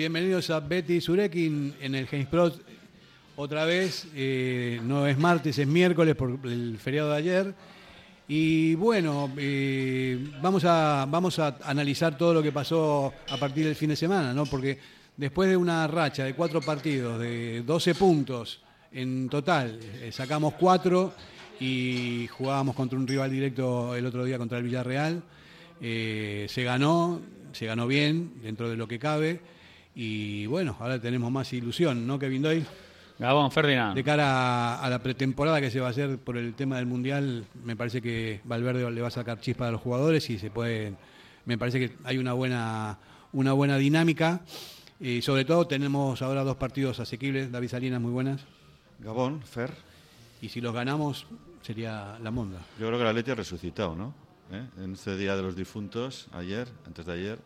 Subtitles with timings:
[0.00, 2.50] bienvenidos a Betty Surekin en el James Pro.
[3.36, 7.54] Otra vez, eh, no es martes, es miércoles por el feriado de ayer.
[8.26, 13.74] Y bueno, eh, vamos, a, vamos a analizar todo lo que pasó a partir del
[13.74, 14.46] fin de semana, ¿no?
[14.46, 14.78] Porque
[15.18, 21.12] después de una racha de cuatro partidos, de 12 puntos en total, eh, sacamos cuatro
[21.60, 25.22] y jugábamos contra un rival directo el otro día contra el Villarreal.
[25.78, 27.20] se ganó,
[27.52, 29.59] se ganó bien dentro de lo que cabe
[30.02, 32.64] y bueno, ahora tenemos más ilusión, ¿no, Kevin Doyle?
[33.18, 33.94] Gabón, Ferdinand.
[33.94, 37.44] De cara a, la pretemporada que se va a hacer por el tema del Mundial,
[37.64, 40.94] me parece que Valverde le va a sacar chispa a los jugadores y se puede,
[41.44, 42.98] me parece que hay una buena,
[43.34, 44.40] una buena dinámica.
[44.98, 48.40] Y sobre todo tenemos ahora dos partidos asequibles, David Salinas muy buenas.
[49.00, 49.70] Gabón, Fer.
[50.40, 51.26] Y si los ganamos
[51.60, 52.60] sería la monda.
[52.78, 54.14] Yo creo que la Leti ha resucitado, ¿no?
[54.50, 54.66] ¿Eh?
[54.82, 57.38] En este Día de los Difuntos, ayer, antes de ayer,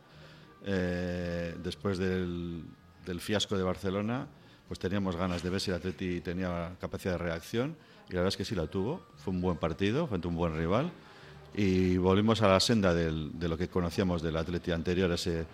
[0.65, 2.65] eh, después del,
[3.07, 4.27] del fiasco de Barcelona,
[4.69, 7.77] pues teníamos ganas de ver si el Atleti tenía capacidad de reacción
[8.09, 9.03] y la verdad es que sí la tuvo.
[9.19, 10.91] Fue un buen partido frente a un buen rival
[11.55, 15.47] y volvimos a la senda de lo que conocíamos del Atleti anterior a ese,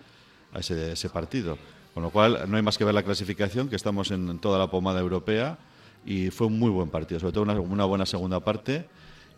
[0.53, 1.57] a ese, partido.
[1.93, 4.71] Con lo cual no hay más que ver la clasificación, que estamos en toda la
[4.71, 5.57] pomada europea
[6.05, 8.87] y fue un muy buen partido, sobre todo una, una buena segunda parte.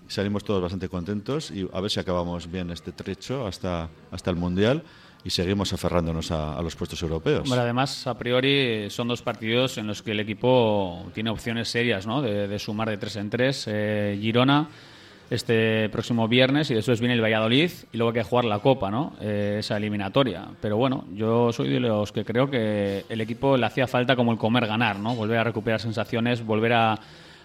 [0.07, 4.35] Salimos todos bastante contentos y a ver si acabamos bien este trecho hasta, hasta el
[4.35, 4.83] Mundial
[5.25, 7.47] y seguimos aferrándonos a, los puestos europeos.
[7.47, 12.05] Bueno, además, a priori son dos partidos en los que el equipo tiene opciones serias
[12.05, 12.21] ¿no?
[12.21, 13.65] de, sumar de tres en tres.
[13.67, 14.67] Eh, Girona
[15.29, 18.91] este próximo viernes y después viene el Valladolid y luego hay que jugar la Copa,
[18.91, 19.13] ¿no?
[19.19, 20.47] Eh, esa eliminatoria.
[20.61, 24.31] Pero bueno, yo soy de los que creo que el equipo le hacía falta como
[24.31, 25.15] el comer ganar, ¿no?
[25.15, 26.99] Volver a recuperar sensaciones, volver a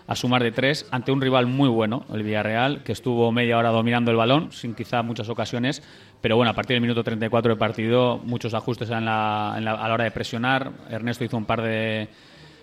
[0.09, 3.69] a sumar de tres ante un rival muy bueno, el Villarreal, que estuvo media hora
[3.69, 5.83] dominando el balón, sin quizá muchas ocasiones,
[6.21, 9.95] pero bueno, a partir del minuto 34 de partido, muchos ajustes en la, a la
[9.95, 10.73] hora de presionar.
[10.91, 12.09] Ernesto hizo un par de,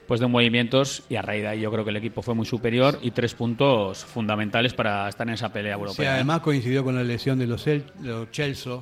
[0.07, 2.45] pues de movimientos y a raíz de ahí yo creo que el equipo fue muy
[2.45, 5.95] superior y tres puntos fundamentales para estar en esa pelea europea.
[5.95, 7.65] Sí, además coincidió con la lesión de los,
[8.31, 8.79] Chelsea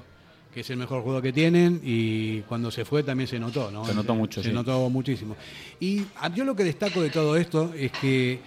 [0.53, 3.83] que es el mejor juego que tienen y cuando se fue también se notó, ¿no?
[3.85, 5.35] Se notó mucho, Se notó muchísimo.
[5.79, 6.03] Y
[6.35, 8.39] yo lo que destaco de todo esto es que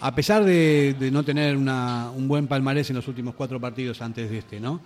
[0.00, 4.38] a pesar de, no tener un buen palmarés en los últimos cuatro partidos antes de
[4.38, 4.80] este, ¿no?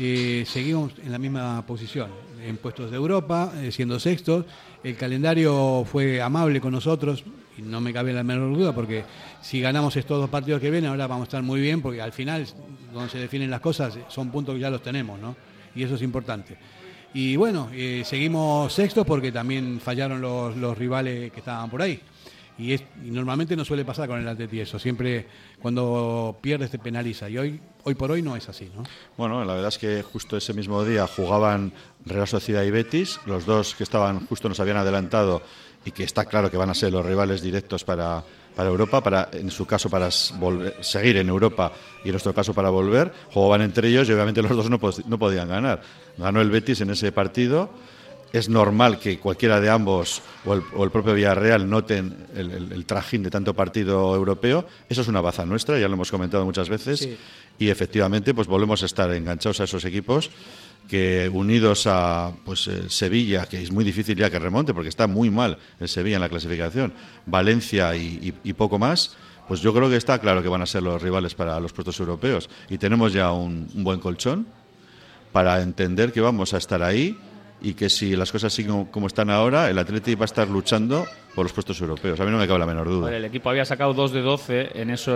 [0.00, 2.08] Eh, seguimos en la misma posición,
[2.40, 4.44] en puestos de Europa, eh, siendo sextos.
[4.84, 7.24] El calendario fue amable con nosotros,
[7.56, 9.04] y no me cabe la menor duda, porque
[9.42, 12.12] si ganamos estos dos partidos que vienen, ahora vamos a estar muy bien, porque al
[12.12, 12.46] final,
[12.94, 15.34] donde se definen las cosas, son puntos que ya los tenemos, ¿no?
[15.74, 16.56] Y eso es importante.
[17.12, 22.00] Y bueno, eh, seguimos sextos porque también fallaron los rivales que estaban por ahí
[22.58, 25.26] y, es, normalmente no suele pasar con el Atleti eso, siempre
[25.62, 28.82] cuando pierdes te penaliza y hoy, hoy por hoy no es así, ¿no?
[29.16, 31.72] Bueno, la verdad es que justo ese mismo día jugaban
[32.04, 35.40] Real Sociedad y Betis, los dos que estaban justo nos habían adelantado
[35.86, 38.22] y que está claro que van a ser los rivales directos para,
[38.54, 41.72] para Europa, para en su caso para seguir en Europa
[42.04, 45.18] y en nuestro caso para volver, jugaban entre ellos y obviamente los dos no, no
[45.18, 45.80] podían ganar.
[46.18, 47.70] Ganó el Betis en ese partido
[48.32, 53.54] es normal que cualquiera de ambos o el, propio Villarreal noten el, trajín de tanto
[53.54, 54.66] partido europeo.
[54.88, 57.08] Eso es una baza nuestra, ya lo hemos comentado muchas veces.
[57.58, 60.30] Y efectivamente, pues volvemos a estar enganchados a esos equipos
[60.88, 65.06] que unidos a pues eh, Sevilla, que es muy difícil ya que remonte, porque está
[65.06, 66.94] muy mal el Sevilla en la clasificación,
[67.26, 69.14] Valencia y, poco más,
[69.46, 72.00] pues yo creo que está claro que van a ser los rivales para los puestos
[72.00, 72.48] europeos.
[72.70, 74.46] Y tenemos ya un buen colchón
[75.32, 77.18] para entender que vamos a estar ahí
[77.60, 81.06] y que si las cosas siguen como están ahora, el Atleti va a estar luchando
[81.34, 82.18] por los puestos europeos.
[82.20, 83.16] A mí no me cabe la menor duda.
[83.16, 85.10] el equipo había sacado 2 de 12 en ese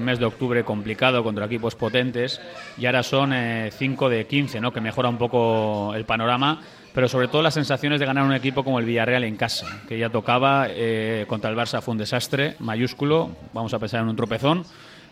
[0.00, 2.40] mes de octubre complicado contra equipos potentes
[2.78, 3.32] y ahora son
[3.70, 4.72] 5 eh, de 15, ¿no?
[4.72, 6.60] que mejora un poco el panorama,
[6.94, 9.98] pero sobre todo las sensaciones de ganar un equipo como el Villarreal en casa, que
[9.98, 14.16] ya tocaba eh, contra el Barça fue un desastre mayúsculo, vamos a pensar en un
[14.16, 14.64] tropezón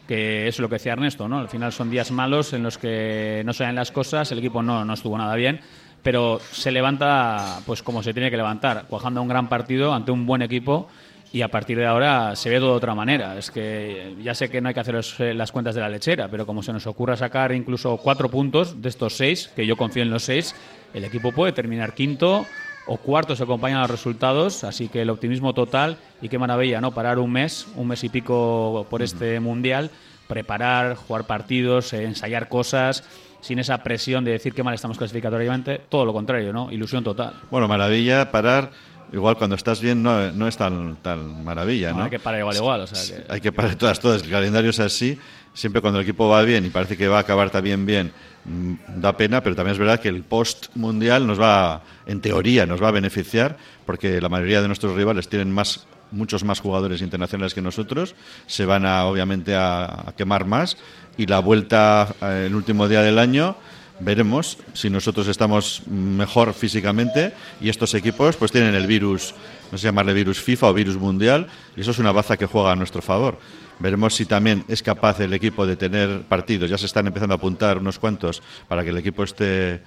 [0.09, 1.38] que es lo que decía Ernesto, ¿no?
[1.38, 4.85] Al final son días malos en los que no dan las cosas, el equipo no,
[4.85, 5.61] no estuvo nada bien
[6.05, 10.27] pero se levanta pues como se tiene que levantar, cuajando un gran partido ante un
[10.27, 10.87] buen equipo
[11.33, 13.37] y a partir de ahora se ve todo de otra manera.
[13.37, 16.29] Es que ya sé que no hay que hacer eh, las cuentas de la lechera,
[16.29, 20.03] pero como se nos ocurra sacar incluso cuatro puntos de estos seis, que yo confío
[20.03, 20.55] en los seis,
[20.93, 22.47] el equipo puede terminar quinto
[22.87, 26.93] o cuarto se acompañan los resultados, así que el optimismo total y qué maravilla, ¿no?
[26.93, 29.91] Parar un mes, un mes y pico por este mundial,
[30.29, 33.05] preparar, jugar partidos, eh, ensayar cosas
[33.44, 36.73] sin esa presión de decir que mal estamos clasificatoriamente, todo lo contrario, ¿no?
[36.73, 37.35] Ilusión total.
[37.50, 38.70] Bueno, maravilla parar
[39.12, 42.05] igual cuando estás bien no, no es tan, tan maravilla, ¿no?
[42.05, 42.81] hay que parar igual, igual.
[42.81, 43.31] O sea que...
[43.31, 44.23] Hay que parar todas, todas.
[44.23, 45.19] El calendario es así.
[45.52, 48.12] Siempre cuando el equipo va bien y parece que va a acabar también bien,
[48.46, 52.82] mm, da pena, pero también es verdad que el post-mundial nos va, en teoría, nos
[52.82, 57.55] va a beneficiar, porque la mayoría de nuestros rivales tienen más muchos más jugadores internacionales
[57.55, 58.14] que nosotros,
[58.46, 60.76] se van a, obviamente a, quemar más
[61.16, 63.56] y la vuelta eh, el último día del año
[64.00, 69.34] veremos si nosotros estamos mejor físicamente y estos equipos pues tienen el virus,
[69.70, 71.46] no sé llamarle virus FIFA o virus mundial
[71.76, 73.38] y eso es una baza que juega a nuestro favor.
[73.78, 76.70] Veremos si también es capaz el equipo de tener partidos.
[76.70, 79.82] Ya se están empezando a apuntar unos cuantos para que el equipo esté,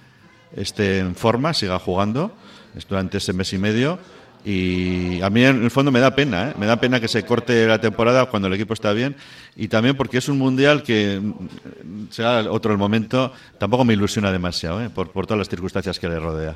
[0.56, 2.34] esté en forma, siga jugando
[2.90, 3.98] durante ese mes y medio
[4.50, 6.54] y a mí, en el fondo, me da pena, ¿eh?
[6.58, 9.16] me da pena que se corte la temporada cuando el equipo está bien.
[9.58, 14.32] Y también porque es un mundial que, mm, será otro el momento, tampoco me ilusiona
[14.32, 14.90] demasiado, ¿eh?
[14.90, 16.56] por, por todas las circunstancias que le rodea.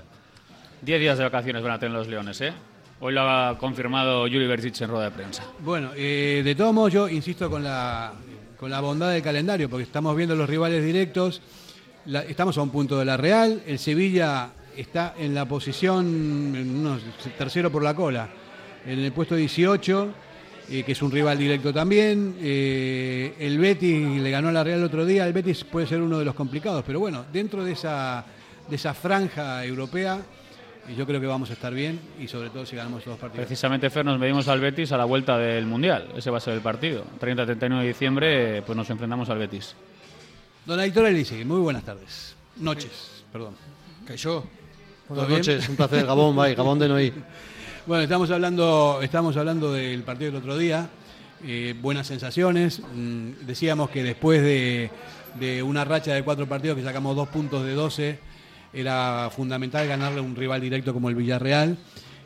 [0.81, 2.53] Diez días de vacaciones van a tener los Leones, ¿eh?
[3.01, 5.43] Hoy lo ha confirmado Yuri Berzic en rueda de prensa.
[5.59, 8.13] Bueno, eh, de todos modos, yo insisto con la,
[8.57, 11.41] con la bondad del calendario, porque estamos viendo los rivales directos.
[12.05, 13.61] La- estamos a un punto de la Real.
[13.65, 16.99] El Sevilla está en la posición,
[17.37, 18.29] tercero por la cola,
[18.85, 20.13] en el puesto 18,
[20.69, 22.37] eh, que es un rival directo también.
[22.39, 25.27] Eh, el Betis le ganó a la Real el otro día.
[25.27, 28.23] El Betis puede ser uno de los complicados, pero bueno, dentro de esa,
[28.69, 30.19] de esa franja europea,
[30.87, 33.19] eh, yo creo que vamos a estar bien y sobre todo si ganamos estos dos
[33.19, 33.45] partidos.
[33.45, 36.09] Precisamente, Fer, nos medimos al Betis a la vuelta del Mundial.
[36.15, 37.03] Ese va a ser el partido.
[37.19, 39.75] 30-31 de diciembre, pues nos enfrentamos al Betis.
[40.65, 42.35] Don Aitor Elise, muy buenas tardes.
[42.57, 43.55] Noches, perdón.
[44.05, 44.45] Caixó.
[45.13, 45.55] ¿Todo Buenas bien?
[45.57, 46.05] noches, un placer.
[46.05, 47.13] Gabón, bye, Gabón de Noí.
[47.85, 50.87] Bueno, estamos hablando, estamos hablando del partido del otro día.
[51.43, 52.79] Eh, buenas sensaciones.
[52.79, 54.91] Mm, decíamos que después de,
[55.39, 58.19] de una racha de cuatro partidos que sacamos dos puntos de 12,
[58.71, 61.75] era fundamental ganarle a un rival directo como el Villarreal.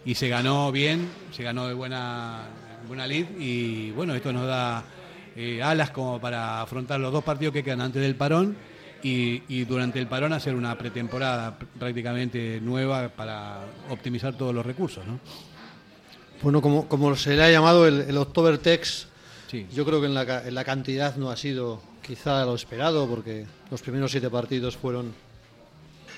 [0.06, 2.42] Y se ganó bien, se ganó de buena,
[2.88, 3.26] buena lead.
[3.40, 4.84] Y bueno, esto nos da
[5.38, 8.58] eh, alas como para afrontar los dos partidos que quedan antes del parón.
[9.06, 13.60] Y, y durante el parón hacer una pretemporada pr- prácticamente nueva para
[13.92, 15.20] optimizar todos los recursos, ¿no?
[16.42, 19.08] Bueno, como, como se le ha llamado el, el October Tex,
[19.52, 19.68] Sí.
[19.72, 23.46] yo creo que en la, en la cantidad no ha sido quizá lo esperado, porque
[23.70, 25.14] los primeros siete partidos fueron,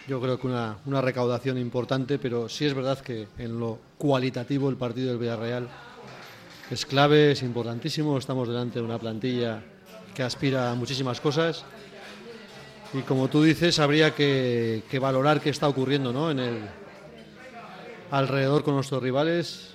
[0.08, 4.70] yo creo que una, una recaudación importante, pero sí es verdad que en lo cualitativo
[4.70, 5.68] el partido del Villarreal
[6.72, 8.18] es clave, es importantísimo.
[8.18, 9.62] Estamos delante de una plantilla
[10.16, 11.66] que aspira a muchísimas cosas.
[12.94, 16.32] Y como tú dices, habría que, valorar qué está ocurriendo ¿no?
[16.32, 16.58] en el,
[18.12, 19.74] alrededor con nuestros rivales.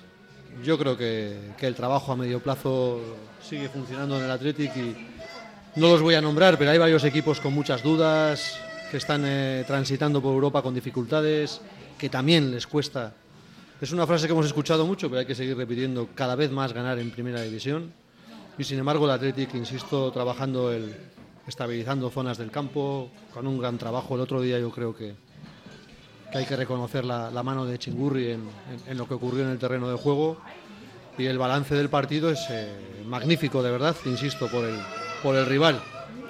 [0.63, 2.99] Yo creo que, que el trabajo a medio plazo
[3.41, 4.95] sigue funcionando en el Athletic y
[5.75, 8.59] no los voy a nombrar, pero hay varios equipos con muchas dudas,
[8.91, 11.61] que están eh, transitando por Europa con dificultades,
[11.97, 13.13] que también les cuesta.
[13.81, 16.73] Es una frase que hemos escuchado mucho, pero hay que seguir repitiendo cada vez más
[16.73, 17.91] ganar en primera división.
[18.55, 20.95] Y sin embargo el Athletic, insisto, trabajando el,
[21.47, 24.15] estabilizando zonas del campo, con un gran trabajo.
[24.15, 25.13] El otro día yo creo que,
[26.31, 29.43] que hay que reconocer la, la mano de Chingurri en, en- en lo que ocurrió
[29.43, 30.37] en el terreno de juego.
[31.17, 34.79] Y el balance del partido es eh, magnífico, de verdad, insisto, por el,
[35.21, 35.79] por el rival,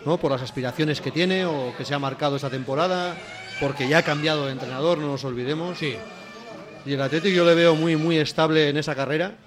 [0.06, 0.18] ¿no?
[0.18, 3.16] por las aspiraciones que tiene o que se ha marcado esta temporada,
[3.62, 5.78] porque ya ha cambiado de entrenador, no nos olvidemos.
[5.78, 5.96] Sí,
[6.86, 9.38] Y el Atlético yo le veo muy, muy estable en esa carrera,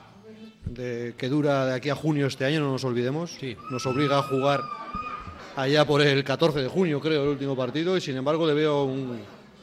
[0.65, 3.37] de, que dura de aquí a junio este año, no nos olvidemos.
[3.39, 3.57] Sí.
[3.71, 4.63] Nos obliga a jugar
[5.57, 8.85] allá por el 14 de junio, creo, el último partido, y sin embargo le veo
[8.85, 9.19] un-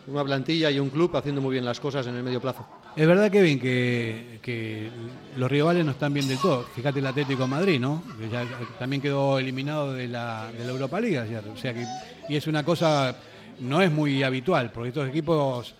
[0.05, 2.65] una plantilla y un club haciendo muy bien las cosas en el medio plazo.
[2.95, 4.89] es verdad, Kevin, que, que
[5.37, 6.63] los rivales no están bien del todo.
[6.75, 8.03] Fíjate el Atlético de Madrid, ¿no?
[8.77, 11.19] También quedó eliminado de la, de la Europa League.
[11.53, 11.85] O sea que,
[12.29, 13.15] y es una cosa,
[13.61, 15.73] no es muy habitual, porque estos equipos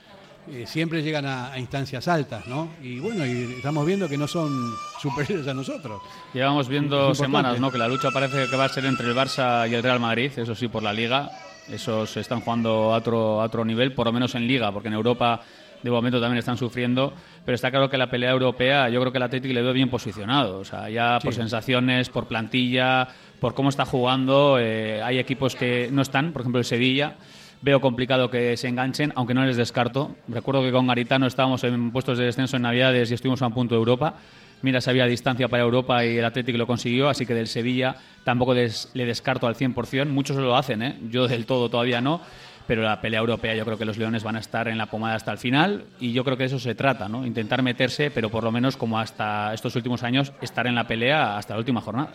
[0.52, 2.70] eh, siempre llegan a, a instancias altas, ¿no?
[2.82, 6.02] Y bueno, y estamos viendo que no son superiores a nosotros.
[6.34, 7.72] Llevamos viendo semanas ¿no?
[7.72, 10.32] que la lucha parece que va a ser entre el Barça y el Real Madrid,
[10.36, 11.30] eso sí, por la Liga.
[11.70, 14.96] Esos están jugando a otro, a otro nivel, por lo menos en Liga, porque en
[14.96, 15.42] Europa
[15.82, 17.14] de momento también están sufriendo.
[17.46, 19.90] Pero está claro que la pelea europea, yo creo que el Atlético le veo bien
[19.90, 20.60] posicionado.
[20.60, 23.08] O sea, ya por sensaciones, por plantilla,
[23.40, 27.16] por cómo está jugando, eh, hay equipos que no están, por ejemplo el Sevilla.
[27.64, 30.14] Veo complicado que se enganchen, aunque no les descarto.
[30.28, 33.54] Recuerdo que con Garitano estábamos en puestos de descenso en Navidades y estuvimos a un
[33.54, 34.16] punto de Europa.
[34.62, 37.96] Mira, si había distancia para Europa y el Atlético lo consiguió, así que del Sevilla
[38.26, 40.10] tampoco des- le descarto al 100%.
[40.10, 41.00] Muchos lo hacen, ¿eh?
[41.10, 42.20] yo del todo todavía no,
[42.68, 45.16] pero la pelea europea yo creo que los Leones van a estar en la pomada
[45.16, 48.44] hasta el final y yo creo que de eso se trata, intentar meterse, pero por
[48.44, 52.12] lo menos como hasta estos últimos años, estar en la pelea hasta la última jornada.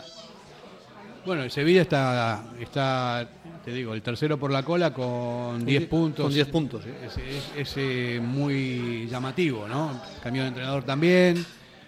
[1.25, 3.29] Bueno, el Sevilla está, está,
[3.65, 6.25] te digo, el tercero por la cola con 10 puntos.
[6.25, 7.21] Con 10 puntos, sí.
[7.57, 10.01] Es, es, muy llamativo, ¿no?
[10.23, 11.45] Cambio de entrenador también.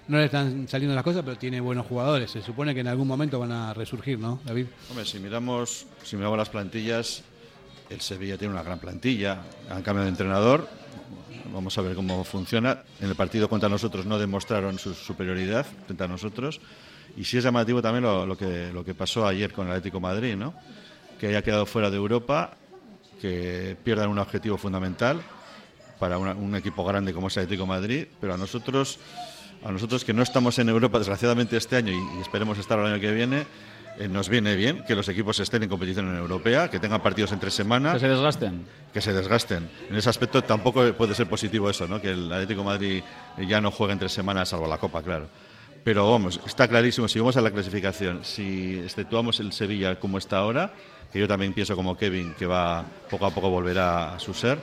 [0.08, 2.30] No le están saliendo las cosas, pero tiene buenos jugadores.
[2.30, 4.66] Se supone que en algún momento van a resurgir, ¿no, David?
[4.88, 7.22] Hombre, si miramos, si miramos las plantillas,
[7.88, 9.42] el Sevilla tiene una gran plantilla.
[9.70, 10.68] Han cambiado de entrenador.
[11.52, 12.82] Vamos a ver cómo funciona.
[13.00, 16.60] En el partido contra nosotros no demostraron su superioridad frente a nosotros.
[17.20, 20.36] Y sí es llamativo también lo, que, lo que pasó ayer con el Atlético Madrid,
[20.36, 20.54] ¿no?
[21.18, 22.56] que haya quedado fuera de Europa,
[23.20, 25.20] que pierdan un objetivo fundamental
[25.98, 28.98] para un equipo grande como es el Atlético Madrid, pero a nosotros,
[29.62, 32.98] a nosotros que no estamos en Europa desgraciadamente este año y, esperemos estar el año
[32.98, 33.46] que viene,
[33.98, 37.32] eh, nos viene bien que los equipos estén en competición en europea, que tengan partidos
[37.32, 37.92] entre semanas.
[37.92, 38.64] Que se desgasten.
[38.94, 39.68] Que se desgasten.
[39.90, 42.00] En ese aspecto tampoco puede ser positivo eso, ¿no?
[42.00, 43.02] que el Atlético Madrid
[43.46, 45.28] ya no juegue entre semanas, salvo la Copa, claro.
[45.82, 50.38] Pero vamos, está clarísimo, si vamos a la clasificación, si exceptuamos el Sevilla como está
[50.38, 50.72] ahora,
[51.10, 54.58] que yo también pienso como Kevin que va poco a poco volverá a su ser,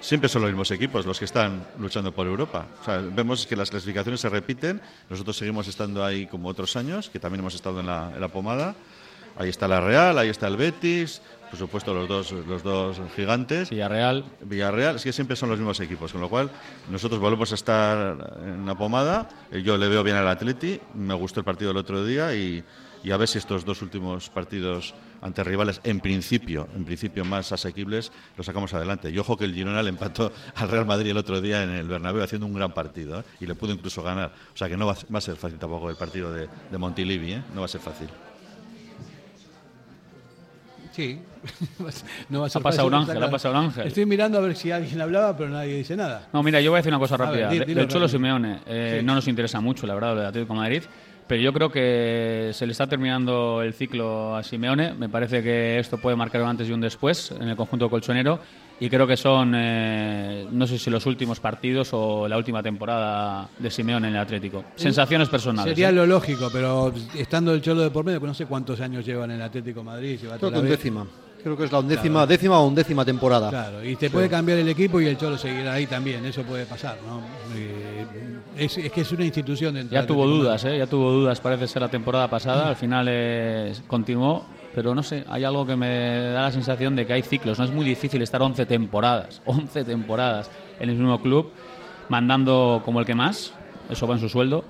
[0.00, 2.66] siempre son los mismos equipos los que están luchando por Europa.
[3.14, 7.40] vemos que las clasificaciones se repiten, nosotros seguimos estando ahí como otros años, que también
[7.40, 8.74] hemos estado en en la pomada.
[9.36, 11.22] Ahí está la Real, ahí está el Betis,
[11.52, 13.68] por supuesto los dos, los dos gigantes.
[13.68, 14.24] Villarreal.
[14.40, 16.50] Villarreal, es que siempre son los mismos equipos, con lo cual
[16.90, 19.28] nosotros volvemos a estar en la pomada.
[19.62, 22.64] Yo le veo bien al Atleti, me gustó el partido del otro día y,
[23.12, 28.12] a ver si estos dos últimos partidos ante rivales en principio, en principio más asequibles,
[28.34, 29.10] los sacamos adelante.
[29.10, 31.86] Y ojo que el Girona le empató al Real Madrid el otro día en el
[31.86, 33.24] Bernabéu haciendo un gran partido ¿eh?
[33.40, 34.32] y le pudo incluso ganar.
[34.54, 37.42] O sea que no va, a ser fácil tampoco el partido de, de Montilivi, ¿eh?
[37.54, 38.08] no va a ser fácil.
[40.92, 41.18] Sí.
[42.28, 43.86] no va a ser ha pasado un ángel, ha pasado un ángel.
[43.86, 46.28] Estoy mirando a ver si alguien hablaba, pero nadie dice nada.
[46.32, 47.48] No, mira, yo voy a decir una cosa rápida.
[47.48, 50.82] del Cholo Simeone, eh, no nos interesa mucho, la verdad, lo de Atlético de Madrid.
[51.26, 54.92] Pero yo creo que se le está terminando el ciclo a Simeone.
[54.92, 58.40] Me parece que esto puede marcar un antes y un después en el conjunto colchonero
[58.82, 63.48] y creo que son, eh, no sé si los últimos partidos o la última temporada
[63.56, 64.64] de Simeone en el Atlético.
[64.74, 65.70] Sensaciones personales.
[65.70, 65.92] Sería ¿eh?
[65.92, 69.24] lo lógico, pero estando el Cholo de por medio, pues no sé cuántos años lleva
[69.24, 70.18] en el Atlético Madrid.
[70.20, 71.06] creo que décima.
[71.44, 73.50] Creo que es la undécima, décima o undécima temporada.
[73.50, 76.66] Claro, y te puede cambiar el equipo y el Cholo seguirá ahí también, eso puede
[76.66, 77.20] pasar, ¿no?
[77.56, 78.04] Eh,
[78.56, 80.78] es, que es una institución dentro Ya tuvo dudas, ¿eh?
[80.78, 83.08] Ya tuvo dudas, parece ser la temporada pasada, al final
[83.86, 87.58] continuó pero no sé, hay algo que me da la sensación de que hay ciclos,
[87.58, 90.50] no es muy difícil estar 11 temporadas, 11 temporadas
[90.80, 91.50] en el mismo club,
[92.08, 93.52] mandando como el que más,
[93.90, 94.64] eso va en su sueldo,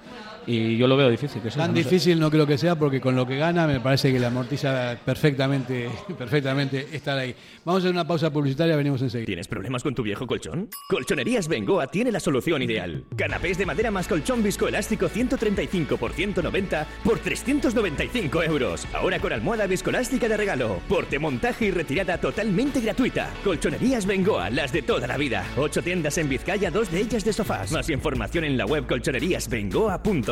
[0.47, 1.41] y yo lo veo difícil.
[1.43, 4.19] Que Tan difícil no creo que sea porque con lo que gana me parece que
[4.19, 7.35] le amortiza perfectamente, perfectamente estar ahí.
[7.65, 9.27] Vamos a hacer una pausa publicitaria, venimos enseguida.
[9.27, 10.69] ¿Tienes problemas con tu viejo colchón?
[10.89, 13.05] Colchonerías Bengoa tiene la solución ideal.
[13.17, 18.87] Canapés de madera más colchón viscoelástico 135 por 190 por 395 euros.
[18.93, 20.81] Ahora con almohada viscoelástica de regalo.
[20.89, 23.31] Porte, montaje y retirada totalmente gratuita.
[23.45, 25.45] Colchonerías Bengoa, las de toda la vida.
[25.57, 27.71] Ocho tiendas en Vizcaya, dos de ellas de sofás.
[27.73, 30.32] Más información en la web colchoneríasbengoa.com.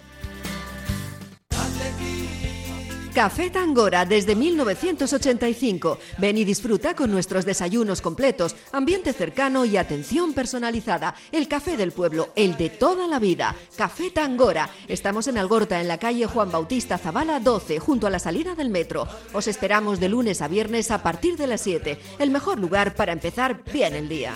[3.13, 5.99] Café Tangora desde 1985.
[6.17, 11.15] Ven y disfruta con nuestros desayunos completos, ambiente cercano y atención personalizada.
[11.33, 13.53] El café del pueblo, el de toda la vida.
[13.75, 14.69] Café Tangora.
[14.87, 18.69] Estamos en Algorta, en la calle Juan Bautista Zavala 12, junto a la salida del
[18.69, 19.05] metro.
[19.33, 21.99] Os esperamos de lunes a viernes a partir de las 7.
[22.17, 24.33] El mejor lugar para empezar bien el día.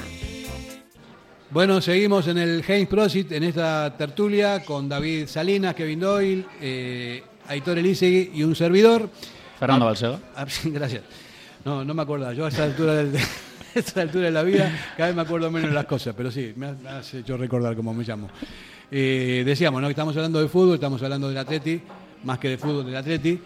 [1.50, 7.24] Bueno, seguimos en el James Prosit, en esta tertulia, con David Salinas, Kevin Doyle, eh,
[7.48, 9.10] Aitor Elisegui y un servidor.
[9.60, 10.20] Fernando Ah, Balsego.
[10.36, 11.04] ah, gracias.
[11.64, 12.32] No, no me acuerdo.
[12.34, 13.16] Yo a esta altura, del-
[13.76, 16.32] a esta altura de la vida cada vez me acuerdo menos de las cosas, pero
[16.32, 18.30] sí, me has, me has hecho recordar cómo me llamo.
[18.92, 19.90] Eh, decíamos, ¿no?
[19.90, 21.82] estamos hablando de fútbol, estamos hablando del Atleti,
[22.24, 23.40] más que de fútbol del Atleti,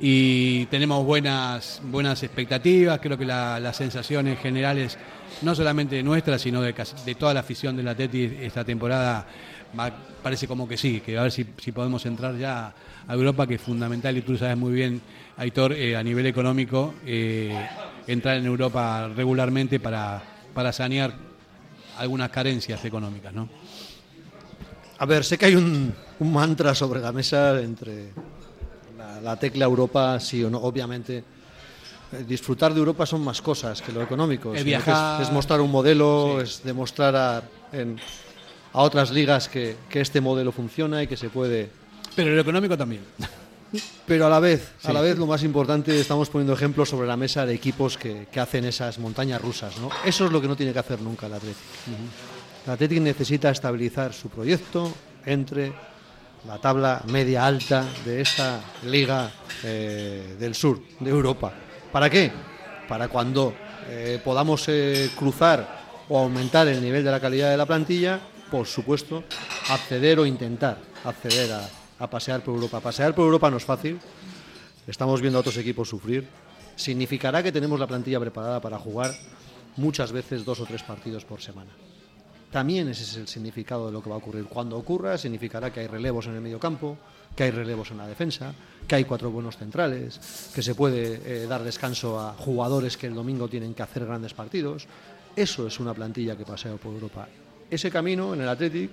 [0.00, 4.98] y tenemos buenas, buenas expectativas, creo que la- las sensaciones generales,
[5.42, 6.74] no solamente nuestras, sino de,
[7.06, 9.26] de toda la afición del Atleti esta temporada,
[10.22, 12.72] parece como que sí, que a ver si, si podemos entrar ya
[13.06, 15.00] a Europa, que es fundamental, y tú sabes muy bien,
[15.36, 17.66] Aitor, eh, a nivel económico, eh,
[18.06, 20.22] entrar en Europa regularmente para,
[20.54, 21.12] para sanear
[21.98, 23.48] algunas carencias económicas, ¿no?
[24.98, 28.10] A ver, sé que hay un, un mantra sobre la mesa entre
[28.96, 30.58] la, la tecla Europa, sí o no.
[30.58, 31.24] Obviamente,
[32.12, 34.54] eh, disfrutar de Europa son más cosas que lo económico.
[34.54, 35.20] Es- viajar.
[35.20, 37.98] Es, mostrar un modelo, es demostrar a, en-
[38.72, 41.70] a otras ligas que, que este modelo funciona y que se puede.
[42.14, 43.02] Pero lo económico también.
[44.06, 47.16] Pero a la vez, a la vez lo más importante, estamos poniendo ejemplos sobre la
[47.16, 49.78] mesa de equipos que, que hacen esas montañas rusas.
[49.78, 49.88] ¿no?
[50.04, 51.60] Eso es lo que no tiene que hacer nunca el Atlético.
[52.66, 54.92] El Athletic necesita estabilizar su proyecto
[55.24, 55.72] entre
[56.46, 59.30] la tabla media alta de esta liga
[59.62, 61.52] eh, del sur de Europa.
[61.90, 62.30] ¿Para qué?
[62.88, 63.54] Para cuando
[63.88, 68.20] eh, podamos eh, cruzar o aumentar el nivel de la calidad de la plantilla,
[68.52, 69.24] por supuesto,
[69.70, 70.76] acceder o intentar
[71.08, 72.80] acceder a, pasear por Europa.
[72.80, 73.98] Pasear por Europa no es fácil.
[74.86, 76.28] Estamos viendo a otros equipos sufrir.
[76.76, 79.10] Significará que tenemos la plantilla preparada para jugar
[79.76, 81.70] muchas veces dos o tres partidos por semana.
[82.50, 84.44] También ese es el significado de lo que va a ocurrir.
[84.44, 86.98] Cuando ocurra, significará que hay relevos en el medio campo,
[87.34, 88.52] que hay relevos en la defensa,
[88.86, 93.14] que hay cuatro buenos centrales, que se puede eh, dar descanso a jugadores que el
[93.14, 94.86] domingo tienen que hacer grandes partidos.
[95.34, 97.26] Eso es una plantilla que pasea por Europa.
[97.72, 98.90] Ese camino en el Athletic,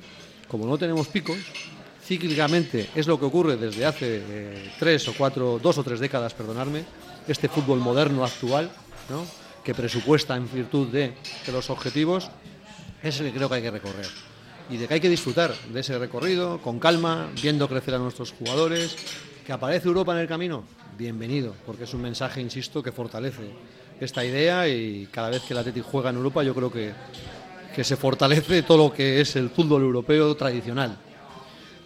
[0.48, 1.38] como no tenemos picos,
[2.01, 6.33] cíclicamente es lo que ocurre desde hace eh, tres o cuatro, dos o tres décadas,
[6.33, 6.85] perdonarme,
[7.27, 8.72] este fútbol moderno actual,
[9.09, 9.25] ¿no?
[9.65, 11.13] que presupuesta en virtud de,
[11.51, 12.31] los objetivos,
[13.03, 14.07] es el que creo que hay que recorrer.
[14.70, 18.31] Y de que hay que disfrutar de ese recorrido, con calma, viendo crecer a nuestros
[18.31, 18.96] jugadores.
[19.46, 20.63] ¿Que aparece Europa en el camino?
[20.98, 23.51] Bienvenido, porque es un mensaje, insisto, que fortalece
[24.00, 26.94] esta idea y cada vez que el Athletic juega en Europa yo creo que,
[27.79, 30.98] que se fortalece todo lo que es el fútbol europeo tradicional.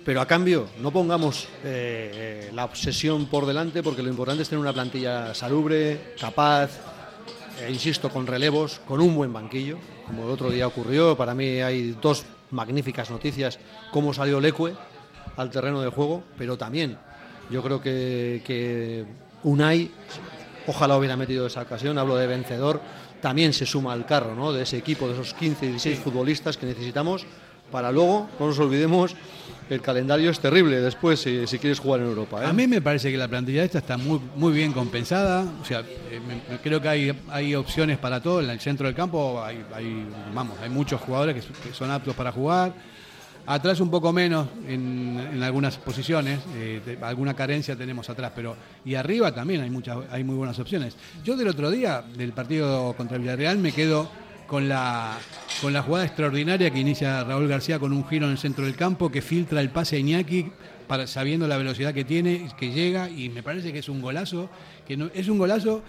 [0.03, 4.49] Pero a cambio, no pongamos eh, eh, la obsesión por delante, porque lo importante es
[4.49, 6.71] tener una plantilla salubre, capaz,
[7.61, 9.77] eh, insisto, con relevos, con un buen banquillo,
[10.07, 11.15] como el otro día ocurrió.
[11.15, 13.59] Para mí hay dos magníficas noticias,
[13.91, 14.73] cómo salió Leque
[15.37, 16.97] al terreno de juego, pero también
[17.51, 19.05] yo creo que, que
[19.43, 19.91] Unai,
[20.65, 22.81] ojalá hubiera metido esa ocasión, hablo de vencedor,
[23.23, 24.51] también se suma al carro ¿no?
[24.53, 27.25] de ese equipo, de esos 15, 16 futbolistas que necesitamos
[27.71, 29.15] para luego, no nos olvidemos,
[29.69, 32.43] el calendario es terrible después si, si quieres jugar en Europa.
[32.43, 32.45] ¿eh?
[32.45, 35.43] A mí me parece que la plantilla esta está muy, muy bien compensada.
[35.61, 38.41] O sea, eh, me- me- creo que hay, hay opciones para todo.
[38.41, 40.05] En el centro del campo hay, hay,
[40.35, 42.73] vamos, hay muchos jugadores que son aptos para jugar.
[43.45, 49.33] Atrás un poco menos en, algunas posiciones, eh, alguna carencia tenemos atrás, pero y arriba
[49.33, 50.95] también hay muchas, hay muy buenas opciones.
[51.25, 54.09] Yo del otro día, del partido contra Villarreal, me quedo
[54.47, 55.17] con la,
[55.61, 58.75] con la jugada extraordinaria que inicia Raúl García con un giro en el centro del
[58.75, 60.51] campo que filtra el pase a Iñaki
[61.05, 64.49] sabiendo la velocidad que tiene, que llega y me parece que es un golazo,
[64.87, 65.81] que no, es un golazo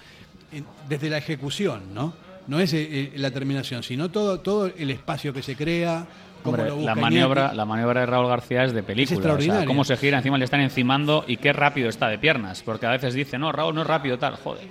[0.89, 2.15] desde la ejecución, ¿no?
[2.47, 6.07] No es eh, eh, la terminación, sino todo, todo el espacio que se crea,
[6.45, 9.05] Hombre, lo busca la maniobra, la maniobra de Raúl García es de película.
[9.05, 9.67] o sea, extraordinaria.
[9.67, 12.63] cómo se gira, encima le están encimando y qué rápido está de piernas.
[12.63, 14.67] Porque a veces dice, no, Raúl no es rápido, tal, joder.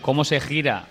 [0.00, 0.84] Cómo se gira,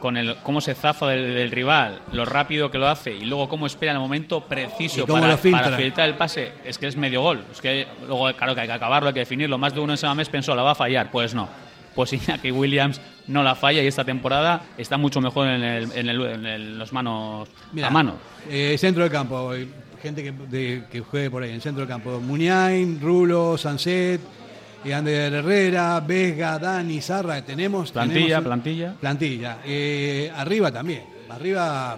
[0.00, 3.48] con el, cómo se zafa del, del rival, lo rápido que lo hace y luego
[3.48, 6.52] cómo espera el momento preciso para, para filtrar el pase.
[6.64, 7.44] Es que es medio gol.
[7.50, 9.58] Es que luego, claro, que hay que acabarlo, hay que definirlo.
[9.58, 11.10] Más de uno en ese mes pensó, la va a fallar.
[11.10, 11.48] Pues no.
[11.94, 16.08] Pues Iñaki Williams no la falla y esta temporada está mucho mejor en, el- en
[16.08, 18.14] el- en el- los manos Mira, a mano.
[18.48, 19.66] eh, centro del campo, eh,
[20.02, 22.20] gente que, de- que juegue por ahí, en centro del campo.
[22.20, 24.20] Muniain, Rulo, Sanset,
[24.84, 27.90] eh, Ander Herrera, Vega, Dani, Zarra, tenemos.
[27.92, 28.94] Plantilla, tenemos- plantilla.
[29.00, 29.58] Plantilla.
[29.64, 31.02] Eh, arriba también.
[31.28, 31.96] Arriba,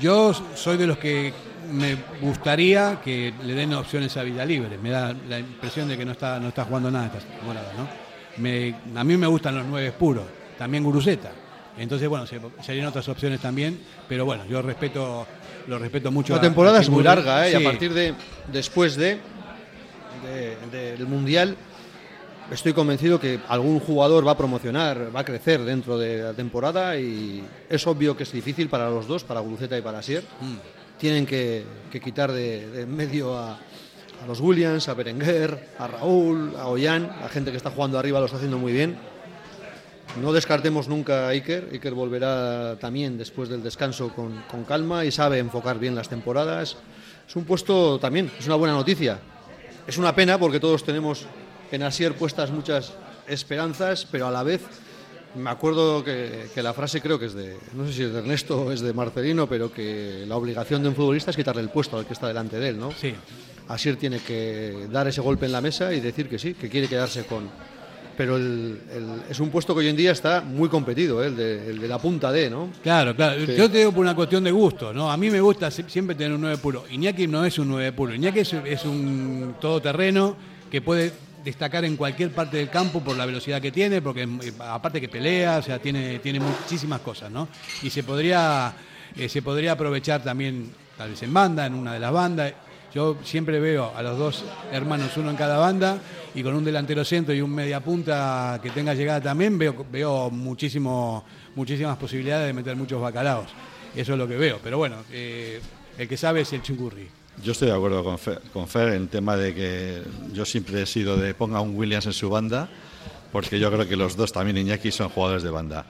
[0.00, 1.32] yo soy de los que
[1.72, 4.78] me gustaría que le den opciones a vida libre.
[4.78, 7.88] Me da la impresión de que no está, no está jugando nada esta temporada, ¿no?
[8.38, 10.24] Me- a mí me gustan los nueve puros,
[10.58, 11.30] también Guruceta.
[11.78, 15.26] Entonces, bueno, se- serían otras opciones también, pero bueno, yo respeto,
[15.66, 16.34] lo respeto mucho.
[16.34, 17.52] La temporada a es muy larga, ¿eh?
[17.52, 18.14] y a partir de
[18.52, 19.18] después de,
[20.72, 21.56] de- del Mundial
[22.50, 26.98] estoy convencido que algún jugador va a promocionar, va a crecer dentro de la temporada
[26.98, 30.24] y es obvio que es difícil para los dos, para Guruceta y para Sier.
[30.98, 33.58] Tienen que, que quitar de, medio a,
[34.22, 38.18] a los Williams, a Berenguer, a Raúl, a Ollán, la gente que está jugando arriba
[38.20, 38.96] lo está haciendo muy bien.
[40.20, 41.68] No descartemos nunca a Iker.
[41.72, 46.76] Iker volverá también después del descanso con, con calma y sabe enfocar bien las temporadas.
[47.28, 49.20] Es un puesto también, es una buena noticia.
[49.86, 51.26] Es una pena porque todos tenemos
[51.70, 52.92] en Asier puestas muchas
[53.28, 54.62] esperanzas, pero a la vez
[55.36, 58.18] me acuerdo que, que la frase creo que es de, no sé si es de
[58.18, 61.68] Ernesto o es de Marcelino, pero que la obligación de un futbolista es quitarle el
[61.68, 62.90] puesto al que está delante de él, ¿no?
[62.92, 63.14] Sí.
[63.72, 66.88] Asier tiene que dar ese golpe en la mesa y decir que sí, que quiere
[66.88, 67.48] quedarse con.
[68.16, 71.28] Pero el- el- es un puesto que hoy en día está muy competido, ¿eh?
[71.28, 72.68] el, de, el de la punta D, ¿no?
[72.82, 73.46] Claro, claro.
[73.46, 73.54] Sí.
[73.56, 75.10] Yo te digo por una cuestión de gusto, ¿no?
[75.10, 76.84] A mí me gusta si- siempre tener un 9 puro.
[76.90, 78.14] Iñaki no es un 9 puro.
[78.14, 80.36] Iñaki es, es un todoterreno
[80.70, 84.52] que puede destacar en cualquier parte del campo por la velocidad que tiene, porque eh,
[84.58, 87.48] aparte que pelea, o sea, tiene, tiene muchísimas cosas, ¿no?
[87.82, 88.74] Y se podría,
[89.16, 92.52] eh, se podría aprovechar también, tal vez en banda, en una de las bandas.
[92.94, 95.98] Yo siempre veo a los dos hermanos, uno en cada banda,
[96.34, 100.30] y con un delantero centro y un media punta que tenga llegada también, veo, veo
[100.30, 101.24] muchísimo,
[101.54, 103.46] muchísimas posibilidades de meter muchos bacalaos.
[103.94, 104.58] Eso es lo que veo.
[104.62, 105.60] Pero bueno, eh,
[105.98, 107.08] el que sabe es el chingurri.
[107.42, 110.86] Yo estoy de acuerdo con Fer, con Fer en tema de que yo siempre he
[110.86, 112.68] sido de ponga un Williams en su banda,
[113.32, 115.86] porque yo creo que los dos, también Iñaki, son jugadores de banda.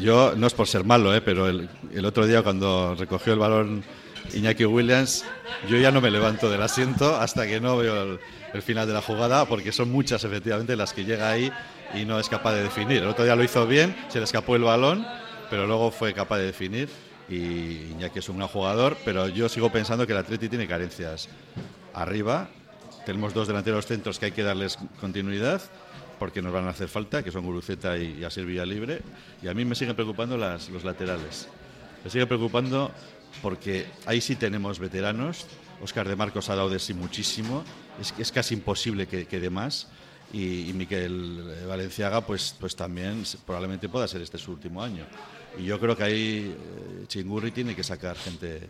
[0.00, 1.20] Yo, no es por ser malo, ¿eh?
[1.20, 3.84] pero el, el otro día cuando recogió el balón
[4.34, 5.24] Iñaki Williams,
[5.68, 8.20] yo ya no me levanto del asiento hasta que no veo el,
[8.52, 11.52] el final de la jugada, porque son muchas efectivamente las que llega ahí
[11.94, 13.02] y no es capaz de definir.
[13.02, 15.06] El otro día lo hizo bien, se le escapó el balón,
[15.50, 16.88] pero luego fue capaz de definir
[17.28, 21.28] y Iñaki es un gran jugador, pero yo sigo pensando que el Atleti tiene carencias
[21.94, 22.48] arriba.
[23.04, 25.60] Tenemos dos delanteros centros que hay que darles continuidad
[26.18, 29.00] porque nos van a hacer falta, que son Guruceta y, y Asier Villalibre.
[29.42, 31.48] Y a mí me siguen preocupando las, los laterales.
[32.02, 32.90] Me sigue preocupando
[33.42, 35.46] porque ahí sí tenemos veteranos.
[35.82, 37.64] Oscar de Marcos ha dado de sí muchísimo.
[38.00, 39.88] Es, es casi imposible que, que dé más.
[40.32, 45.06] Y, y Miquel Valenciaga, pues, pues también probablemente pueda ser este su último año.
[45.58, 48.68] Y yo creo que ahí eh, Chingurri tiene que sacar gente,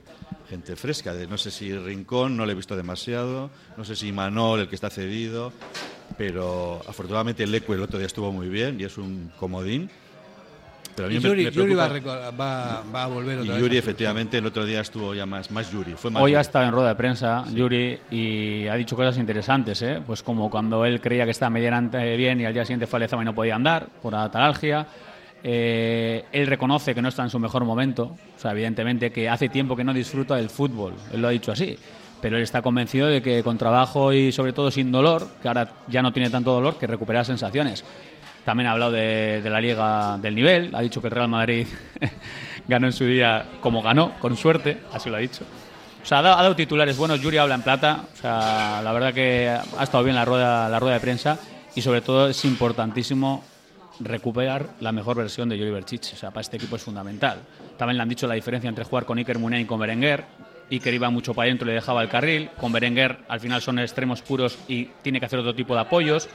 [0.48, 1.12] gente fresca.
[1.12, 3.50] De, no sé si Rincón, no le he visto demasiado.
[3.76, 5.52] No sé si Manol, el que está cedido.
[6.16, 9.90] Pero afortunadamente el Leque el otro día estuvo muy bien y es un comodín.
[10.98, 13.54] Pero a mí Y Yuri, me Yuri va, a va- va a volver y otra
[13.54, 13.62] vez.
[13.62, 15.92] Yuri efectivamente el otro día estuvo ya más, más Yuri.
[15.94, 19.80] Fue más Hoy ha estado en rueda de prensa Yuri y ha dicho cosas interesantes,
[19.82, 20.00] ¿eh?
[20.06, 23.00] pues como cuando él creía que estaba medianamente bien y al día siguiente fue a
[23.00, 24.86] Lezama y no podía andar por atalalgia.
[25.42, 29.48] Eh, él reconoce que no está en su mejor momento, o sea, evidentemente que hace
[29.48, 31.78] tiempo que no disfruta del fútbol, él lo ha dicho así,
[32.20, 35.68] pero él está convencido de que con trabajo y sobre todo sin dolor, que ahora
[35.86, 37.84] ya no tiene tanto dolor, que recupera sensaciones.
[38.48, 41.66] También ha hablado de, la liga del nivel, ha dicho que el Real Madrid
[42.66, 45.44] ganó en su día como ganó, con suerte, así lo ha dicho.
[46.02, 49.50] O sea, ha dado, ha dado titulares buenos, Yuri habla en plata, la verdad que
[49.50, 51.38] ha estado bien la rueda, la rueda de prensa
[51.74, 53.44] y sobre todo es importantísimo
[54.00, 57.40] recuperar la mejor versión de Yuri Berchich, o sea, para este equipo es fundamental.
[57.76, 60.24] También le han dicho la diferencia entre jugar con Iker Muniain y con Berenguer,
[60.70, 63.78] Iker iba mucho para adentro y le dejaba el carril, con Berenguer al final son
[63.78, 66.30] extremos puros y tiene que hacer otro tipo de apoyos.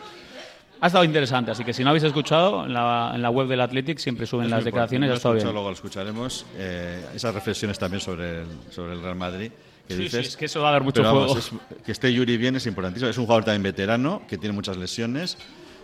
[0.83, 3.61] Ha estado interesante, así que si no habéis escuchado, en la, en la web del
[3.61, 5.45] Athletic siempre suben Es las declaraciones, escuchado, bien.
[5.53, 6.45] Luego lo escucharemos.
[6.57, 9.49] eh, esas reflexiones también sobre el, sobre el Real Madrid.
[9.87, 10.21] Que Sí, dices.
[10.25, 11.61] sí, es que eso va a dar mucho Pero vamos, juego.
[11.71, 13.09] es- que esté Yuri bien es importantísimo.
[13.09, 15.37] Es un jugador también veterano, que tiene muchas lesiones.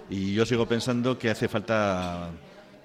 [0.10, 2.30] Y yo sigo pensando que hace falta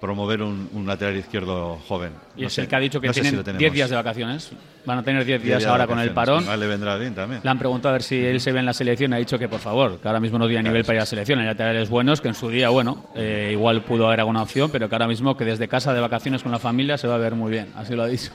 [0.04, 2.12] promover un, un lateral izquierdo joven.
[2.36, 3.58] Y No es sé- el que ha dicho que no si tienen lo tenemos.
[3.60, 4.52] 10 días de vacaciones.
[4.84, 6.44] Van a tener 10 Diez días de ahora con el parón.
[6.60, 7.40] Le vendrá bien también.
[7.42, 9.14] Le han preguntado a ver si él se ve en la selección.
[9.14, 11.06] Ha dicho que por favor, que ahora mismo no tiene nivel para ir a la
[11.06, 11.38] selección.
[11.38, 14.88] Hay laterales buenos, que en su día, bueno, eh, igual pudo haber alguna opción, pero
[14.90, 17.34] que ahora mismo que desde casa de vacaciones con la familia se va a ver
[17.34, 17.68] muy bien.
[17.74, 18.30] Así lo ha dicho.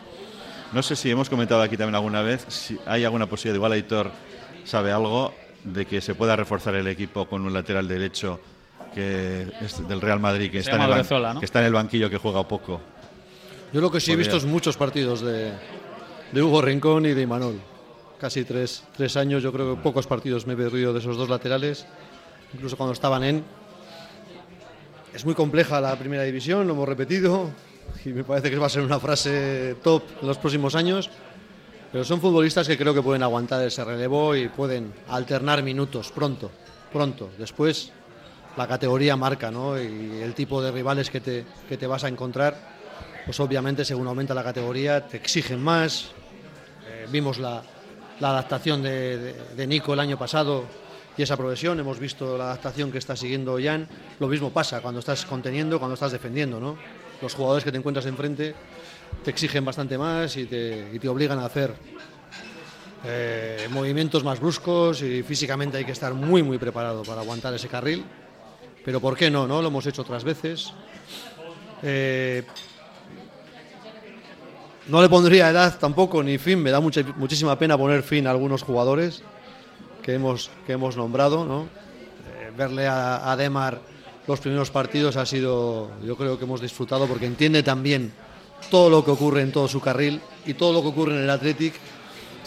[0.73, 4.11] No sé si hemos comentado aquí también alguna vez si hay alguna posibilidad, igual Aitor
[4.63, 8.39] sabe algo, de que se pueda reforzar el equipo con un lateral derecho
[8.99, 12.81] que es del Real Madrid, que, está en, está en el banquillo, que juega poco.
[13.71, 15.51] Yo lo que sí he visto es muchos partidos de,
[16.31, 17.59] de Hugo Rincón y de Imanol.
[18.19, 21.29] Casi tres, tres años, yo creo que pocos partidos me he perdido de esos dos
[21.29, 21.85] laterales,
[22.53, 23.43] incluso cuando estaban en.
[25.13, 27.49] Es muy compleja la primera división, lo hemos repetido,
[28.03, 31.09] y me parece que va a ser una frase top en los próximos años.
[31.91, 36.51] Pero son futbolistas que creo que pueden aguantar ese relevo y pueden alternar minutos pronto,
[36.93, 37.31] pronto.
[37.39, 37.91] Después
[38.59, 39.81] la categoría marca, ¿no?
[39.81, 42.57] Y el tipo de rivales que te, que te vas a encontrar,
[43.25, 46.11] pues obviamente según aumenta la categoría te exigen más.
[46.85, 47.63] Eh, vimos la,
[48.19, 50.65] la adaptación de, de- Nico el año pasado
[51.17, 53.87] y esa progresión, hemos visto la adaptación que está siguiendo Jan.
[54.19, 56.75] Lo mismo pasa cuando estás conteniendo, cuando estás defendiendo, ¿no?
[57.21, 58.55] Los jugadores que te encuentras enfrente
[59.23, 61.73] te exigen bastante más y te, y te obligan a hacer
[63.05, 67.69] eh, movimientos más bruscos y físicamente hay que estar muy muy preparado para aguantar ese
[67.69, 68.03] carril.
[68.89, 69.45] Pero ¿por qué no?
[69.47, 69.61] no?
[69.61, 70.73] Lo hemos hecho otras veces.
[71.83, 72.41] Eh,
[74.87, 76.57] no le pondría edad tampoco ni fin.
[76.57, 79.21] Me da mucha- muchísima pena poner fin a algunos jugadores
[80.01, 81.45] que hemos, que hemos nombrado.
[81.45, 81.65] ¿no?
[82.41, 83.79] Eh, verle a, a Demar
[84.25, 88.11] los primeros partidos ha sido, yo creo que hemos disfrutado porque entiende también
[88.71, 91.29] todo lo que ocurre en todo su carril y todo lo que ocurre en el
[91.29, 91.75] Athletic.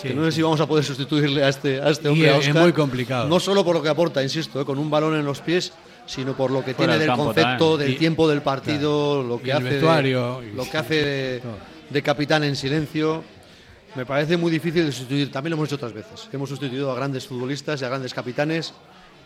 [0.03, 2.31] que no sé si vamos a poder sustituirle a este, a este Y hombre.
[2.31, 2.63] a es Óscar.
[2.65, 3.29] muy complicado.
[3.29, 5.73] No solo por lo que aporta, insisto, eh, con un balón en los pies,
[6.13, 7.79] sino por lo que Fuera tiene del concepto, también.
[7.79, 10.09] del Y- tiempo del partido, lo que hace, de-
[10.53, 11.43] y- lo que hace de,
[11.89, 13.25] de capitán en silencio.
[13.95, 15.31] Me parece muy difícil de sustituir.
[15.33, 16.29] También lo hemos hecho otras veces.
[16.33, 18.73] Hemos sustituido a grandes futbolistas y a grandes capitanes.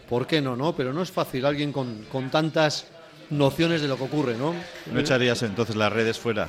[0.08, 0.54] ¿Por qué no?
[0.56, 0.74] no?
[0.76, 2.86] Pero no es fácil alguien con, con tantas
[3.30, 4.54] nociones de lo que ocurre, ¿no?
[4.92, 6.48] ¿No echarías entonces las redes fuera?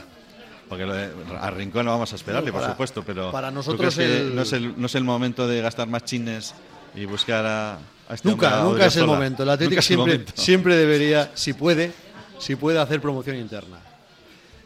[0.69, 3.55] Porque lo de- a Rincón no vamos a esperarle, No, por supuesto, pero para ¿tú
[3.55, 6.53] nosotros el- no, es el, no es el momento de gastar más chines
[6.95, 9.43] y buscar a este Nunca, nunca es el momento.
[9.43, 10.33] El Atlético el siempre, momento.
[10.35, 11.91] siempre debería, si puede,
[12.39, 13.79] si puede hacer promoción interna.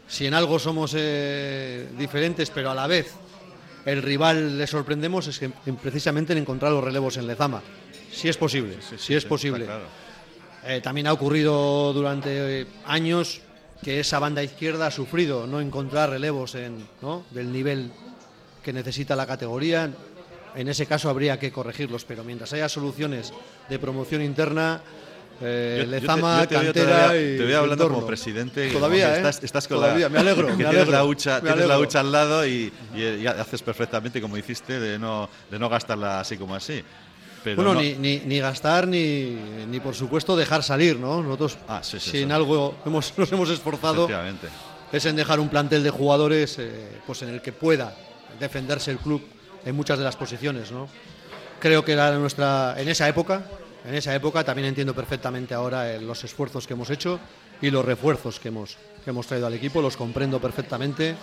[0.08, 3.12] Si en algo somos eh, diferentes, pero a la vez
[3.86, 7.62] el rival le sorprendemos, es que en- precisamente en encontrar los relevos en Lezama.
[8.12, 9.64] Si es posible, si es Sí, posible.
[9.64, 9.84] claro.
[10.64, 13.40] Eh, también ha ocurrido durante eh, años
[13.82, 17.24] que esa banda izquierda ha sufrido no encontrar relevos en, ¿no?
[17.32, 17.90] del nivel
[18.62, 19.90] que necesita la categoría.
[20.54, 23.32] En ese caso habría que corregirlos, pero mientras haya soluciones
[23.68, 24.80] de promoción interna,
[25.40, 28.06] eh, Yo- yo te- Lezama, yo te veo cantera todavía- y te veo hablando como
[28.06, 28.70] presidente.
[28.70, 29.18] Todavía, como ¿eh?
[29.18, 31.78] estás, estás con Todavía, la, me alegro, que me tienes alegro, la hucha, tienes la
[31.78, 36.20] hucha al lado y, y- y haces perfectamente como hiciste de no, de no gastarla
[36.20, 36.82] así como así.
[37.42, 39.36] Pero Bueno, no- ni, ni, ni gastar ni,
[39.68, 41.22] ni por supuesto dejar salir, ¿no?
[41.22, 42.22] Nosotros, Ah, sí, sí, si sí.
[42.22, 44.08] en algo hemos, nos hemos esforzado,
[44.92, 47.96] es en dejar un plantel de jugadores eh, pues en el que pueda
[48.38, 49.22] defenderse el club
[49.64, 50.88] en muchas de las posiciones, ¿no?
[51.60, 53.42] Creo que era nuestra en esa época,
[53.86, 57.20] en esa época también entiendo perfectamente ahora eh, los esfuerzos que hemos hecho
[57.60, 61.16] y los refuerzos que hemos que hemos traído al equipo, los comprendo perfectamente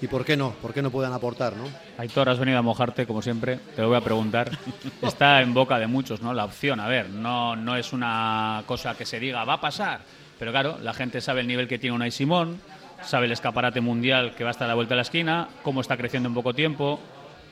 [0.00, 1.64] y por qué no, por qué no puedan aportar, ¿no?
[1.98, 3.58] Aitor, has venido a mojarte, como siempre.
[3.74, 4.50] Te lo voy a preguntar.
[5.02, 6.34] Está en boca de muchos, ¿no?
[6.34, 6.80] La opción.
[6.80, 10.00] A ver, no, no es una cosa que se diga, va a pasar.
[10.38, 12.60] Pero claro, la gente sabe el nivel que tiene Unai Simón,
[13.02, 15.80] sabe el escaparate mundial que va a estar a la vuelta de la esquina, cómo
[15.80, 17.00] está creciendo en poco tiempo.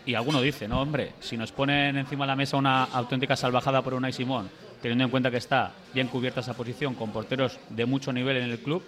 [0.05, 3.83] Y alguno dice, no, hombre, si nos ponen encima de la mesa una auténtica salvajada
[3.83, 7.87] por Unai Simón, teniendo en cuenta que está bien cubierta esa posición con porteros de
[7.87, 8.83] mucho nivel en el club,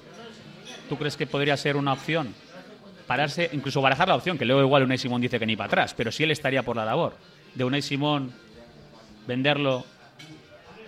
[0.88, 2.35] ¿tú crees que podría ser una opción?
[3.07, 5.94] pararse, incluso barajar la opción, que luego igual Unai Simón dice que ni para atrás,
[5.94, 7.14] pero sí él estaría por la labor
[7.55, 8.33] de Unai Simón
[9.27, 9.85] venderlo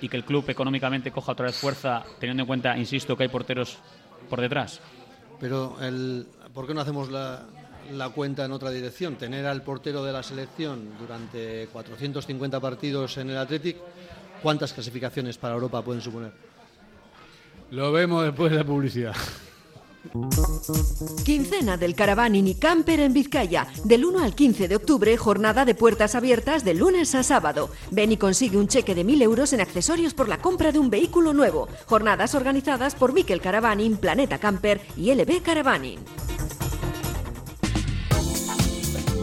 [0.01, 3.29] y que el club económicamente coja otra vez fuerza, teniendo en cuenta, insisto, que hay
[3.29, 3.79] porteros
[4.29, 4.81] por detrás.
[5.41, 7.45] Pero el, ¿por qué no hacemos la,
[7.93, 9.17] la cuenta en otra dirección?
[9.17, 13.77] Tener al portero de la selección durante 450 partidos en el Athletic,
[14.43, 16.33] ¿cuántas clasificaciones para Europa pueden suponer?
[17.71, 19.15] Lo vemos después de la publicidad.
[21.25, 23.67] Quincena del Caravaning y Camper en Vizcaya.
[23.85, 27.71] Del 1 al 15 de octubre, jornada de puertas abiertas de lunes a sábado.
[27.91, 30.91] Ven y consigue un cheque de 1.000 euros en accesorios por la compra de un
[30.91, 31.69] vehículo nuevo.
[31.87, 35.99] Jornadas organizadas por Miquel Caravaning, Planeta Camper y LB Caravaning.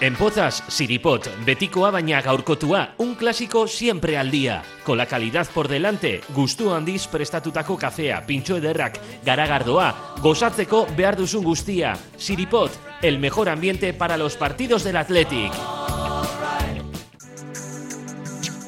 [0.00, 4.62] En Pozas, Siripot, betikoa baina gaurkotua, un clásico siempre al día.
[4.82, 11.44] Con la calidad por delante, gustu handiz prestatutako kafea, pintxo ederrak, garagardoa, gozatzeko behar duzun
[11.44, 11.94] guztia.
[12.18, 15.52] Siripot, el mejor ambiente para los partidos del Athletic.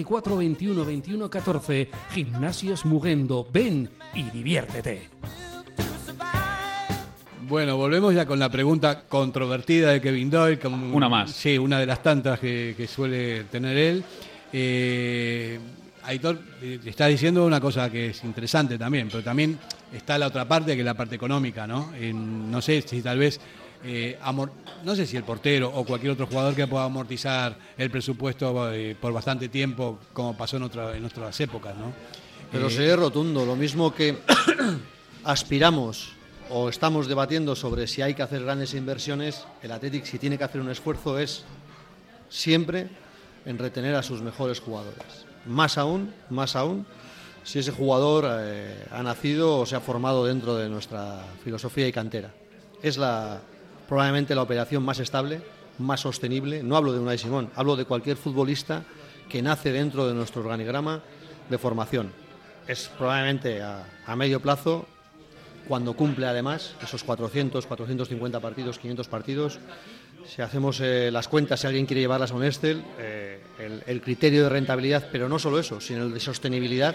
[0.00, 1.90] 24 21 21 14.
[2.12, 3.46] Gimnasios Mugendo.
[3.52, 5.08] Ven y diviértete.
[7.46, 10.58] Bueno, volvemos ya con la pregunta controvertida de Kevin Doyle.
[10.66, 11.32] una más.
[11.32, 14.04] Sí, una de las tantas que, suele tener él.
[14.52, 15.58] Eh,
[16.04, 19.58] Aitor, eh, está diciendo una cosa que es interesante también, pero también
[19.92, 21.92] está la otra parte, que es la parte económica, ¿no?
[22.00, 23.38] no sé si tal vez
[23.82, 24.18] eh,
[24.84, 28.94] no sé si el portero o cualquier otro jugador que pueda amortizar el presupuesto eh,
[29.00, 31.92] por bastante tiempo, como pasó en, otra, en otras épocas, ¿no?
[32.52, 34.18] Pero eh, sería rotundo, lo mismo que
[35.24, 36.12] aspiramos
[36.50, 40.44] o estamos debatiendo sobre si hay que hacer grandes inversiones, el Athletic si tiene que
[40.44, 41.44] hacer un esfuerzo es
[42.28, 42.88] siempre
[43.46, 45.24] en retener a sus mejores jugadores.
[45.46, 46.84] Más aún, más aún,
[47.44, 52.34] si ese jugador ha nacido o se ha formado dentro de nuestra filosofía y cantera.
[52.82, 53.40] Es la,
[53.90, 55.42] probablemente la operación más estable,
[55.78, 56.62] más sostenible.
[56.62, 58.84] No hablo de Unai Simón, hablo de cualquier futbolista
[59.28, 61.02] que nace dentro de nuestro organigrama
[61.50, 62.12] de formación.
[62.68, 64.86] Es probablemente a, medio plazo,
[65.66, 69.58] cuando cumple además esos 400, 450 partidos, 500 partidos.
[70.24, 74.00] Si hacemos eh, las cuentas, si alguien quiere llevarlas a un Excel, eh, el, el
[74.02, 76.94] criterio de rentabilidad, pero no solo eso, sino el de sostenibilidad,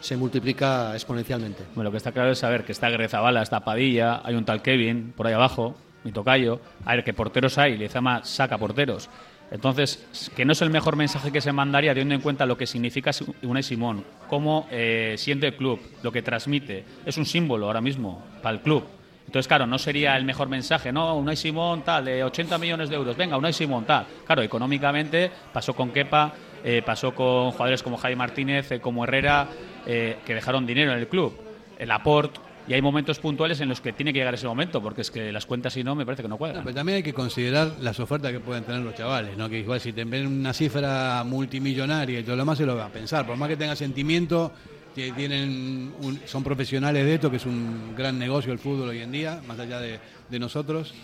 [0.00, 1.64] se multiplica exponencialmente.
[1.74, 4.60] Bueno, lo que está claro es saber que está Grezabala, está Padilla, hay un tal
[4.60, 9.08] Kevin por ahí abajo, mi tocayo, a ver qué porteros hay, Lezama saca porteros.
[9.52, 12.66] Entonces, que no es el mejor mensaje que se mandaría teniendo en cuenta lo que
[12.66, 13.10] significa
[13.42, 16.86] Unai Simón, cómo eh, siente el club, lo que transmite.
[17.04, 18.82] Es un símbolo ahora mismo para el club.
[19.26, 21.14] Entonces, claro, no sería el mejor mensaje, ¿no?
[21.16, 24.06] Unai Simón tal, de 80 millones de euros, venga, Unai Simón tal.
[24.24, 26.32] Claro, económicamente pasó con Kepa,
[26.64, 29.48] eh, pasó con jugadores como Javi Martínez, eh, como Herrera,
[29.84, 31.38] que dejaron dinero en el club.
[31.78, 35.00] El aporte y hay momentos puntuales en los que tiene que llegar ese momento, porque
[35.02, 36.62] es que las cuentas si no me parece que no cuadran.
[36.64, 39.48] pero también hay que considerar las ofertas que pueden tener los chavales, ¿no?
[39.48, 42.86] que igual si te ven una cifra multimillonaria y todo lo demás se lo va
[42.86, 44.52] a pensar, por más que tenga sentimiento,
[44.94, 45.92] tienen
[46.26, 49.58] son profesionales de esto, que es un gran negocio el fútbol hoy en día, más
[49.58, 49.98] allá de,
[50.28, 50.94] de nosotros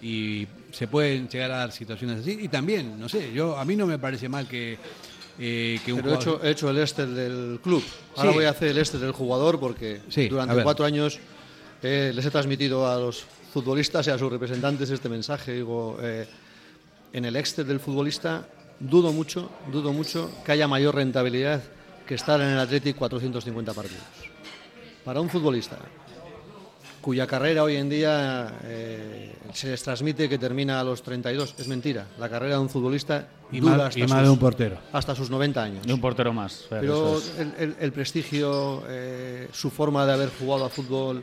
[0.00, 3.74] y se pueden llegar a dar situaciones así y también no sé yo a mí
[3.74, 4.78] no me parece mal que
[5.38, 7.82] eh, Pero he, hecho, el este del club.
[8.16, 11.18] Ahora voy a hacer el este del jugador porque durante cuatro años
[11.82, 15.52] eh, les he transmitido a los futbolistas y a sus representantes este mensaje.
[15.52, 16.26] Digo, eh,
[17.12, 18.46] en el este del futbolista
[18.80, 21.62] dudo mucho, dudo mucho que haya mayor rentabilidad
[22.06, 24.02] que estar en el Athletic 450 partidos.
[25.04, 25.78] Para un futbolista
[27.00, 31.54] cuya carrera hoy en día eh, se les transmite que termina a los 32.
[31.58, 32.06] Es mentira.
[32.18, 34.78] La carrera de un futbolista y dura hasta, sus, de un portero.
[34.92, 35.86] hasta sus 90 años.
[35.86, 36.66] De un portero más.
[36.68, 37.20] Pero
[37.58, 41.22] el, prestigio, eh, su forma de haber jugado a fútbol,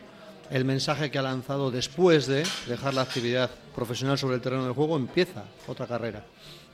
[0.50, 4.74] el mensaje que ha lanzado después de dejar la actividad profesional sobre el terreno del
[4.74, 6.24] juego, empieza otra carrera.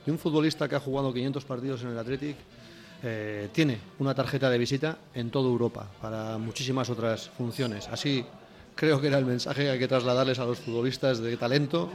[0.06, 2.38] Y un futbolista que ha jugado 500 partidos en el Athletic
[3.04, 7.88] eh, tiene una tarjeta de visita en toda Europa para muchísimas otras funciones.
[7.88, 8.26] Así
[8.82, 11.88] creo que era el mensaje que hay que trasladarles a los futbolistas de talento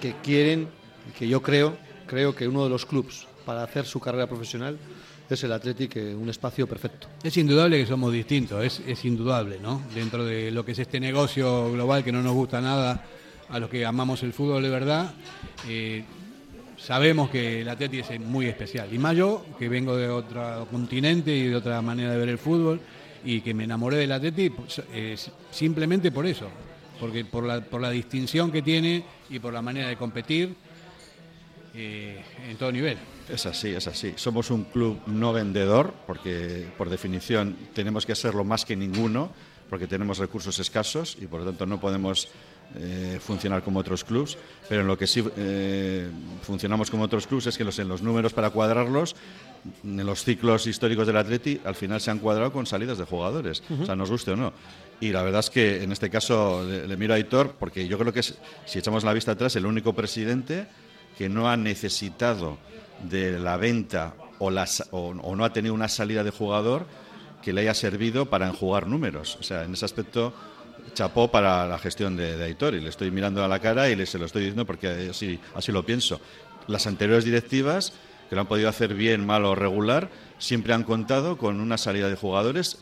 [0.00, 0.66] que quieren,
[1.16, 1.76] que yo creo,
[2.08, 4.76] creo que uno de los clubes para hacer su carrera profesional
[5.30, 7.06] es el Athletic, eh, un espacio perfecto.
[7.22, 9.80] Es indudable que somos distintos, es, es indudable, ¿no?
[9.94, 13.04] Dentro de lo que es este negocio global que no nos gusta nada
[13.48, 15.14] a los que amamos el fútbol de verdad,
[15.68, 16.02] eh,
[16.76, 18.92] sabemos que el Athletic es muy especial.
[18.92, 22.38] Y más yo, que vengo de otro continente y de otra manera de ver el
[22.38, 22.80] fútbol,
[23.24, 24.82] y que me enamoré del Atleti pues,
[25.50, 26.48] simplemente por eso,
[27.00, 30.54] porque por la, por la distinción que tiene y por la manera de competir
[31.76, 32.96] eh, en todo nivel.
[33.28, 34.12] Es así, es así.
[34.14, 39.32] Somos un club no vendedor, porque por definición tenemos que serlo más que ninguno,
[39.68, 42.28] porque tenemos recursos escasos y por lo tanto no podemos
[42.76, 46.08] eh, funcionar como otros clubs, pero en lo que sí eh,
[46.42, 49.16] funcionamos como otros clubs es que los, en los números para cuadrarlos
[49.82, 53.62] en los ciclos históricos del Atleti al final se han cuadrado con salidas de jugadores,
[53.80, 54.52] o sea, nos guste o no.
[55.00, 57.98] Y la verdad es que en este caso le, le miro a Aitor porque yo
[57.98, 60.66] creo que es, si echamos la vista atrás, el único presidente
[61.18, 62.58] que no ha necesitado
[63.02, 66.86] de la venta o, las, o, o no ha tenido una salida de jugador
[67.42, 69.36] que le haya servido para enjugar números.
[69.38, 70.32] O sea, en ese aspecto
[70.94, 73.96] chapó para la gestión de, de Aitor y le estoy mirando a la cara y
[73.96, 76.20] le, se lo estoy diciendo porque así, así lo pienso.
[76.66, 77.92] Las anteriores directivas,
[78.28, 82.08] que lo han podido hacer bien, mal o regular, siempre han contado con una salida
[82.08, 82.78] de jugadores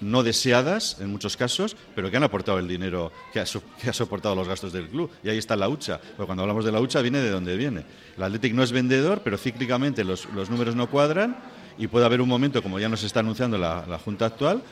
[0.00, 4.46] no deseadas en muchos casos, pero que han aportado el dinero que ha, soportado los
[4.46, 5.10] gastos del club.
[5.24, 5.98] Y ahí está la hucha.
[5.98, 7.84] Porque cuando hablamos de la hucha viene de donde viene.
[8.16, 11.36] El Athletic no es vendedor, pero cíclicamente los, números no cuadran
[11.78, 14.62] y puede haber un momento, como ya nos está anunciando la Junta actual,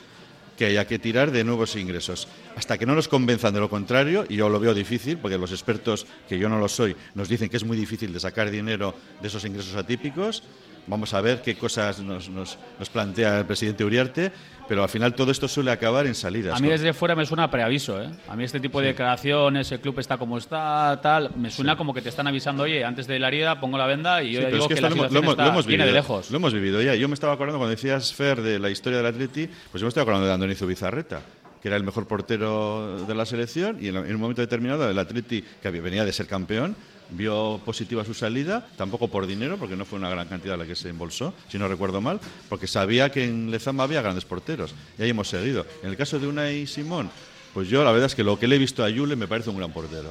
[0.57, 2.29] que haya que tirar de nuevos ingresos.
[2.57, 5.53] Hasta que no nos convenzan de lo contrario, y yo lo veo difícil, porque los
[5.53, 8.95] expertos, que yo no lo soy, nos dicen que es muy difícil de sacar dinero
[9.21, 10.43] de esos ingresos atípicos.
[10.89, 12.59] Vamos a ver qué cosas nos, nos-
[12.93, 14.31] plantea el presidente Uriarte,
[14.69, 16.57] pero al final todo esto suele acabar en salidas.
[16.57, 18.09] A mí desde fuera me suena a preaviso, ¿eh?
[18.29, 21.93] A mí este tipo de declaraciones, el club está como está, tal, me suena como
[21.95, 24.47] que te están avisando, oye, antes de la herida pongo la venda y yo Sí,
[24.47, 26.01] digo es que la lo hemos- situación lo hemos- está- lo hemos viene vivido, de
[26.03, 26.31] lejos.
[26.31, 26.95] Lo hemos vivido ya.
[26.95, 29.89] Yo me estaba acordando cuando decías, Fer, de la historia del Atleti, pues yo me
[29.89, 31.21] estoy acordando de Andonizo Bizarreta,
[31.61, 35.43] que era el mejor portero de la selección y en, un momento determinado el Atleti,
[35.63, 36.77] que venía de ser campeón,
[37.11, 40.75] vio positiva su salida, tampoco por dinero, porque no fue una gran cantidad la que
[40.75, 44.75] se embolsó, si no recuerdo mal, porque sabía que en Lezama había grandes porteros.
[44.99, 45.67] Y ahí hemos seguido.
[45.83, 47.11] En el caso de Unai Simón,
[47.55, 49.51] pues yo la verdad es que lo que le he visto a Yule me parece
[49.51, 50.11] un gran portero.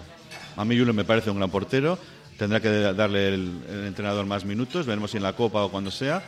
[0.55, 1.99] A mí Yule me parece un gran portero.
[2.37, 5.91] Tendrá que darle el, el entrenador más minutos, veremos si en la Copa o cuando
[5.91, 6.23] sea.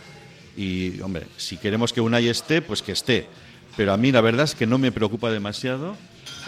[0.55, 3.28] Y, hombre, si queremos que Unai esté, pues que esté.
[3.78, 5.95] Pero a mí la verdad es que no me preocupa demasiado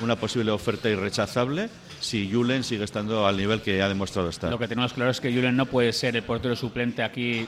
[0.01, 1.69] una posible oferta irrechazable
[1.99, 4.49] si Julen sigue estando al nivel que ha demostrado estar.
[4.49, 7.45] Lo que tenemos claro es que Julen no puede ser el portero suplente aquí.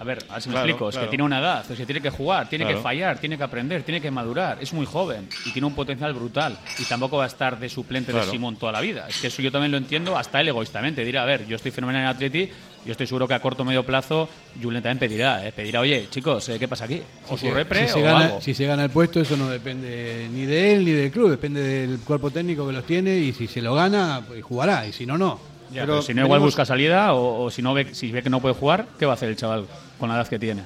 [0.00, 0.88] A ver, a ver si me Claro, explico.
[0.88, 2.78] Es que tiene una edad, es que tiene que jugar, tiene Claro.
[2.78, 4.58] que fallar, tiene que aprender, tiene que madurar.
[4.60, 6.58] Es muy joven y tiene un potencial brutal.
[6.80, 9.06] Y tampoco va a estar de suplente de Simón toda la vida.
[9.08, 11.04] Es que eso yo también lo entiendo, hasta él egoístamente.
[11.04, 12.50] Dirá, a ver, yo estoy fenomenal en Atleti,
[12.84, 14.28] yo estoy seguro que a corto o medio plazo
[14.60, 15.46] Julen también pedirá.
[15.46, 15.52] ¿eh?
[15.52, 16.58] Pedirá, oye, chicos, ¿eh?
[16.58, 17.00] ¿qué pasa aquí?
[17.28, 18.40] O su repre si se o gana, algo.
[18.40, 21.62] Si se gana el puesto, eso no depende ni de él ni del club, depende
[21.62, 25.06] del cuerpo técnico que los tiene y si se lo gana, pues jugará y si
[25.06, 25.38] no, no.
[25.72, 28.28] Ya, pero si no, igual busca salida o, o si no ve, si ve que
[28.28, 29.66] no puede jugar, ¿qué va a hacer el chaval
[29.98, 30.64] con la edad que tiene?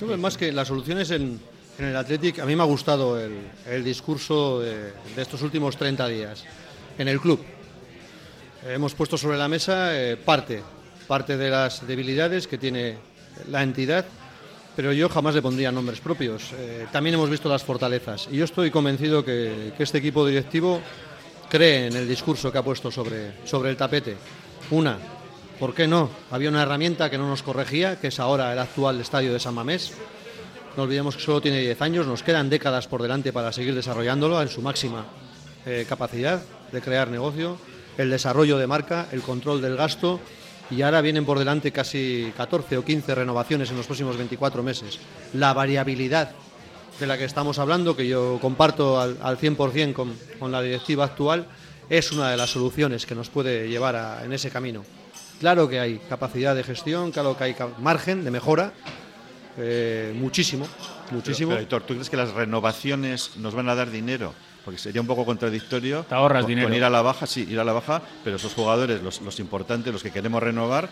[0.00, 1.38] Yo creo más que las soluciones en,
[1.78, 3.32] en el Athletic, a mí me ha gustado el,
[3.70, 6.44] el discurso de, de estos últimos 30 días
[6.98, 7.44] en el club.
[8.66, 10.62] Hemos puesto sobre la mesa eh, parte,
[11.06, 12.96] parte de las debilidades que tiene
[13.50, 14.04] la entidad,
[14.76, 16.52] pero yo jamás le pondría nombres propios.
[16.56, 20.80] Eh, también hemos visto las fortalezas y yo estoy convencido que, que este equipo directivo
[21.48, 24.16] cree en el discurso que ha puesto sobre, sobre el tapete.
[24.70, 24.98] Una,
[25.58, 26.10] ¿por qué no?
[26.30, 29.54] Había una herramienta que no nos corregía, que es ahora el actual estadio de San
[29.54, 29.92] Mamés.
[30.76, 34.42] No olvidemos que solo tiene 10 años, nos quedan décadas por delante para seguir desarrollándolo
[34.42, 35.06] en su máxima
[35.66, 36.42] eh, capacidad
[36.72, 37.56] de crear negocio,
[37.96, 40.18] el desarrollo de marca, el control del gasto
[40.70, 44.98] y ahora vienen por delante casi 14 o 15 renovaciones en los próximos 24 meses.
[45.34, 46.32] La variabilidad
[46.98, 51.04] de la que estamos hablando, que yo comparto al, al 100% con, con la directiva
[51.04, 51.46] actual,
[51.88, 54.84] es una de las soluciones que nos puede llevar en ese camino.
[55.40, 58.72] Claro que hay capacidad de gestión, claro que hay margen de mejora,
[59.58, 60.66] eh, muchísimo,
[61.10, 61.52] muchísimo.
[61.52, 64.32] Pero, pero, ¿tú crees que las renovaciones nos van a dar dinero?
[64.64, 66.68] Porque sería un poco contradictorio Te ahorras con, dinero.
[66.68, 69.38] con ir a la baja, sí, ir a la baja, pero esos jugadores, los, los
[69.40, 70.88] importantes, los que queremos renovar,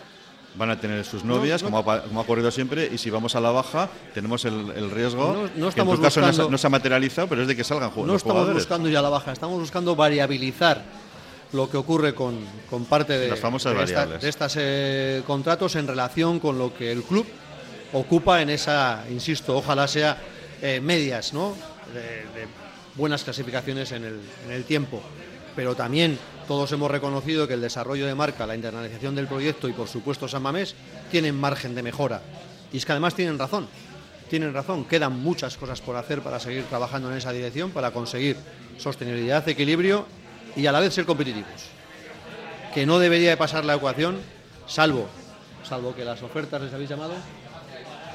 [0.55, 1.69] van a tener sus novias, no.
[1.69, 4.71] Como, ha, pa- como ha ocurrido siempre, y si vamos a la baja, tenemos el,
[4.75, 6.69] el riesgo, No- no que en estamos tu caso no se, buscando- no se ha
[6.69, 8.55] materializado, pero es de que salgan ju- No los estamos jugadores.
[8.63, 10.83] buscando ya la baja, estamos buscando variabilizar
[11.53, 12.37] lo que ocurre con,
[12.69, 16.91] con parte de, Las famosas de esta- de estos contratos en relación con lo que
[16.91, 17.25] el club
[17.93, 20.17] ocupa en esa, insisto, ojalá sea
[20.61, 21.55] eh, medias, ¿no?
[21.93, 22.01] De,
[22.39, 22.47] de
[22.95, 25.01] buenas clasificaciones en el, en el tiempo.
[25.55, 26.17] Pero también
[26.47, 30.27] todos hemos reconocido que el desarrollo de marca, la internalización del proyecto y por supuesto
[30.27, 30.75] San Mamés
[31.11, 32.21] tienen margen de mejora.
[32.71, 33.67] Y es que además tienen razón
[34.33, 38.35] tienen razón, quedan muchas cosas por hacer para seguir trabajando en esa dirección, para conseguir
[38.79, 40.07] sostenibilidad, equilibrio
[40.55, 41.69] y a la vez ser competitivos.
[42.73, 44.17] Que no debería de pasar la ecuación,
[44.65, 45.07] salvo,
[45.63, 47.13] salvo que las ofertas les habéis llamado.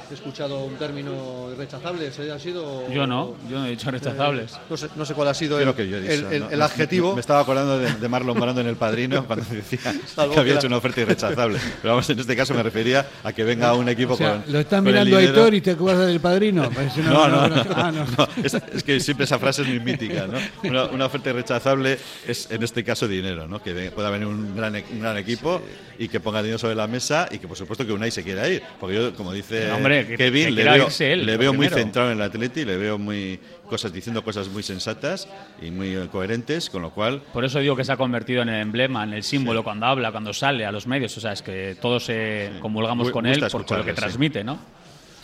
[0.09, 2.89] He escuchado un término irrechazable, ¿ese ha sido?
[2.91, 4.53] Yo no, yo no he dicho rechazables.
[4.53, 6.39] Eh, no, sé, no sé cuál ha sido el, que yo he el- dicho, el-
[6.41, 6.49] ¿no?
[6.49, 7.09] el Me- adjetivo.
[7.09, 10.39] Me, me estaba acordando de, de Marlon Brando en El Padrino cuando decía Salvo que
[10.39, 11.59] había hecho una oferta irrechazable.
[11.81, 14.51] Pero vamos, en este caso me refería a que venga un equipo O sea, con.
[14.53, 15.19] lo con el mirando a.
[15.19, 16.69] Aitor y te acuerdas del padrino.
[16.71, 17.65] Parece una- No, no, una- no.
[17.75, 18.05] ah, no.
[18.17, 18.27] no.
[18.43, 20.39] Es, es que siempre esa frase es muy mítica, ¿no?
[20.67, 23.61] Una, una oferta irrechazable es, en este caso, dinero, ¿no?
[23.61, 25.61] Que pueda venir un gran, e- un gran equipo
[25.99, 28.47] y que ponga dinero sobre la mesa y que, por supuesto, que Unai se quiera
[28.47, 28.63] ir.
[28.79, 31.37] Porque yo, como dice Hombre, Hombre, que- Kevin que le veo, irse él, le lo
[31.39, 35.27] veo muy centrado en el Atleti, le veo muy cosas diciendo cosas muy sensatas
[35.61, 38.61] y muy coherentes, con lo cual Por eso digo que se ha convertido en el
[38.61, 41.15] emblema, en el símbolo cuando habla, cuando sale a los medios.
[41.17, 43.95] O sea, es que todos eh, comulgamos con él por, por lo que sí.
[43.97, 44.59] transmite, ¿no?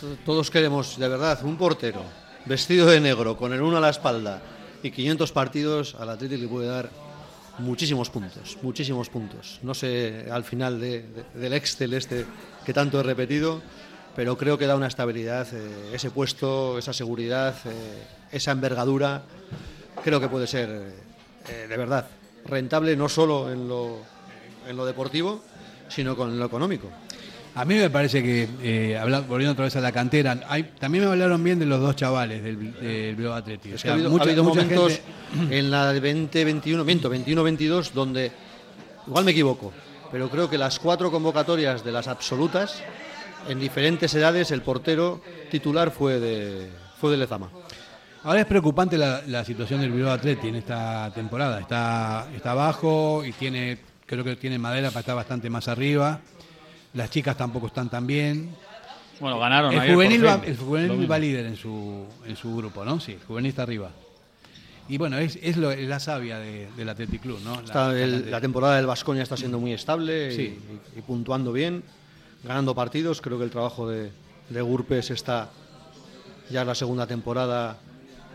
[0.00, 2.02] To- Todos queremos, de verdad, un portero
[2.44, 4.40] vestido de negro, con el uno a la espalda
[4.82, 6.90] y 500 partidos, al Atlético le puede dar
[7.58, 9.58] muchísimos puntos, muchísimos puntos.
[9.62, 12.26] No sé al final de- de- del Excel este
[12.64, 13.62] que tanto he repetido,
[14.16, 18.02] pero creo que da una estabilidad, eh, ese puesto, esa seguridad, eh,
[18.32, 19.22] esa envergadura,
[20.02, 20.68] creo que puede ser,
[21.48, 22.06] eh, de verdad,
[22.46, 23.98] rentable no solo en lo,
[24.66, 25.42] en lo deportivo,
[25.88, 26.88] sino con lo económico.
[27.54, 28.46] A mí me parece que,
[29.28, 32.42] volviendo otra vez a la cantera, hay, también me hablaron bien de los dos chavales
[32.42, 33.72] del, del Bilbao Athletic.
[33.72, 35.00] O Es que sea, ha habido, mucha- ha habido momentos
[35.32, 38.30] gente- en la de 2021, miento, 21-22, donde,
[39.06, 39.72] igual me equivoco,
[40.12, 42.82] pero creo que las cuatro convocatorias de las absolutas,
[43.48, 45.20] en diferentes edades, el portero
[45.50, 46.68] titular fue de,
[47.00, 47.50] fue de Lezama.
[48.24, 51.60] Ahora es preocupante la, la situación del Bilbao Athletic en esta temporada.
[51.60, 56.20] Está, está abajo y tiene, creo que tiene madera para estar bastante más arriba.
[56.94, 58.50] Las chicas tampoco están tan bien.
[59.20, 62.54] Bueno, ganaron El ayer por juvenil, va, el juvenil va líder en su, en su
[62.56, 62.98] grupo, ¿no?
[63.00, 63.90] Sí, el juvenil está arriba.
[64.88, 67.54] Y bueno, es, es lo- es la savia de- del Athletic Club, ¿no?
[67.56, 68.30] La- Está la el- cantera.
[68.30, 70.58] la temporada del Vasconia está siendo muy estable y- Sí.
[70.94, 71.82] y, y puntuando bien,
[72.46, 73.20] ganando partidos.
[73.20, 74.10] Creo que el trabajo de,
[74.48, 75.50] de Gurpes está
[76.50, 77.78] ya en la segunda temporada.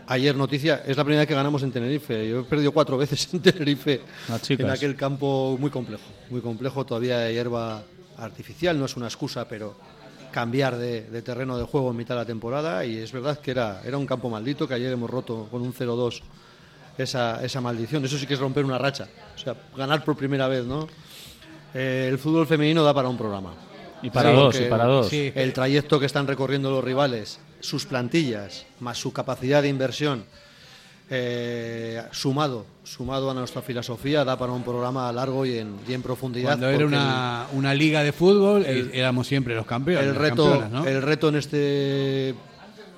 [0.06, 2.28] Ayer noticia, es la primera vez que ganamos en Tenerife.
[2.28, 4.02] Yo he perdido cuatro veces en Tenerife,
[4.48, 6.02] en aquel campo muy complejo.
[6.30, 7.82] Muy complejo, todavía de hierba
[8.18, 9.74] artificial, no es una excusa, pero
[10.30, 12.84] cambiar de, de terreno de juego en mitad de la temporada.
[12.84, 15.72] Y es verdad que era, era un campo maldito, que ayer hemos roto con un
[15.72, 16.20] 0-2
[16.98, 18.04] esa, esa maldición.
[18.04, 19.08] Eso sí que es romper una racha.
[19.34, 20.88] O sea, ganar por primera vez, ¿no?
[21.74, 23.54] Eh, el fútbol femenino da para un programa.
[24.02, 25.08] Y para dos, porque y para dos.
[25.08, 25.32] Sí.
[25.34, 30.24] El trayecto que están recorriendo los rivales, sus plantillas, más su capacidad de inversión,
[31.10, 36.02] eh, sumado, sumado a nuestra filosofía, da para un programa largo y en, y en
[36.02, 36.48] profundidad.
[36.50, 40.06] Cuando era una, una liga de fútbol, el- eh, éramos siempre los campeones.
[40.08, 42.30] el reto, el reto en este,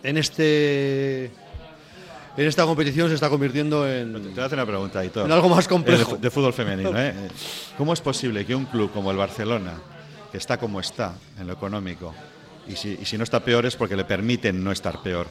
[0.02, 5.00] en este, en esta competición se está convirtiendo en, Te voy a hacer una pregunta,
[5.00, 5.26] Aitor.
[5.26, 6.12] En algo más complejo.
[6.14, 7.14] De, de fútbol femenino, ¿eh?
[7.76, 9.72] ¿Cómo es posible que un club como el Barcelona,
[10.34, 12.12] que está como está en lo económico,
[12.66, 15.28] y si, no está peor es porque le permiten no estar peor,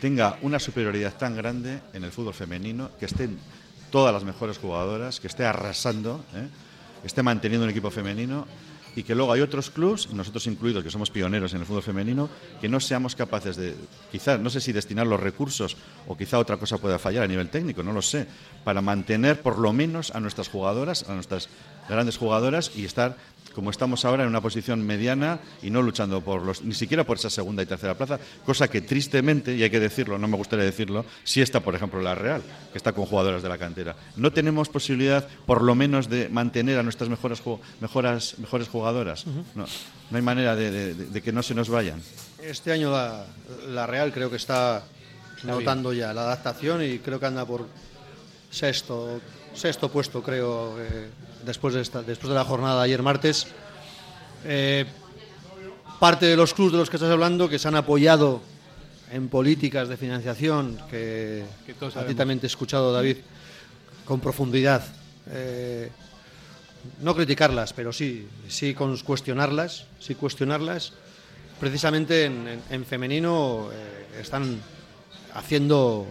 [0.00, 3.36] tenga una superioridad tan grande en el fútbol femenino, que estén
[3.90, 6.46] todas las mejores jugadoras, que esté arrasando, ¿eh?
[7.02, 8.46] esté manteniendo un equipo femenino
[8.94, 12.30] y que luego hay otros clubs, nosotros incluidos, que somos pioneros en el fútbol femenino,
[12.60, 13.74] que no seamos capaces de,
[14.12, 15.76] quizás, no sé si destinar los recursos
[16.06, 18.28] o quizá otra cosa pueda fallar a nivel técnico, no lo sé,
[18.62, 21.48] para mantener por lo menos a nuestras jugadoras, a nuestras
[21.88, 23.16] grandes jugadoras y estar
[23.54, 27.16] como estamos ahora en una posición mediana y no luchando por los ni siquiera por
[27.16, 30.64] esa segunda y tercera plaza, cosa que tristemente, y hay que decirlo, no me gustaría
[30.64, 32.42] decirlo, sí está, por ejemplo, la Real,
[32.72, 33.94] que está con jugadoras de la cantera.
[34.16, 37.42] No tenemos posibilidad, por lo menos, de mantener a nuestras mejores,
[37.80, 39.24] mejoras, mejores jugadoras.
[39.54, 39.66] no,
[40.10, 42.00] no hay manera de, de- de- de que no se nos vayan.
[42.42, 43.24] Este año la,
[43.68, 44.84] la Real creo que está
[45.44, 47.66] notando ya la adaptación y creo que anda por
[48.50, 49.20] sexto,
[49.54, 51.08] sexto puesto, creo, eh,
[51.44, 53.46] después, de esta, después de la jornada de ayer martes.
[54.44, 54.84] Eh,
[56.00, 58.42] parte de los clubes de los que estás hablando que se han apoyado
[59.10, 62.16] en políticas de financiación, que, Que todos a ti sabemos.
[62.16, 63.18] también te he escuchado, David,
[64.04, 64.84] con profundidad.
[65.30, 65.90] Eh,
[67.00, 70.92] no criticarlas, pero sí, sí cuestionarlas, sí cuestionarlas.
[71.60, 74.60] Precisamente en, en- en femenino eh, están
[75.34, 76.06] haciendo.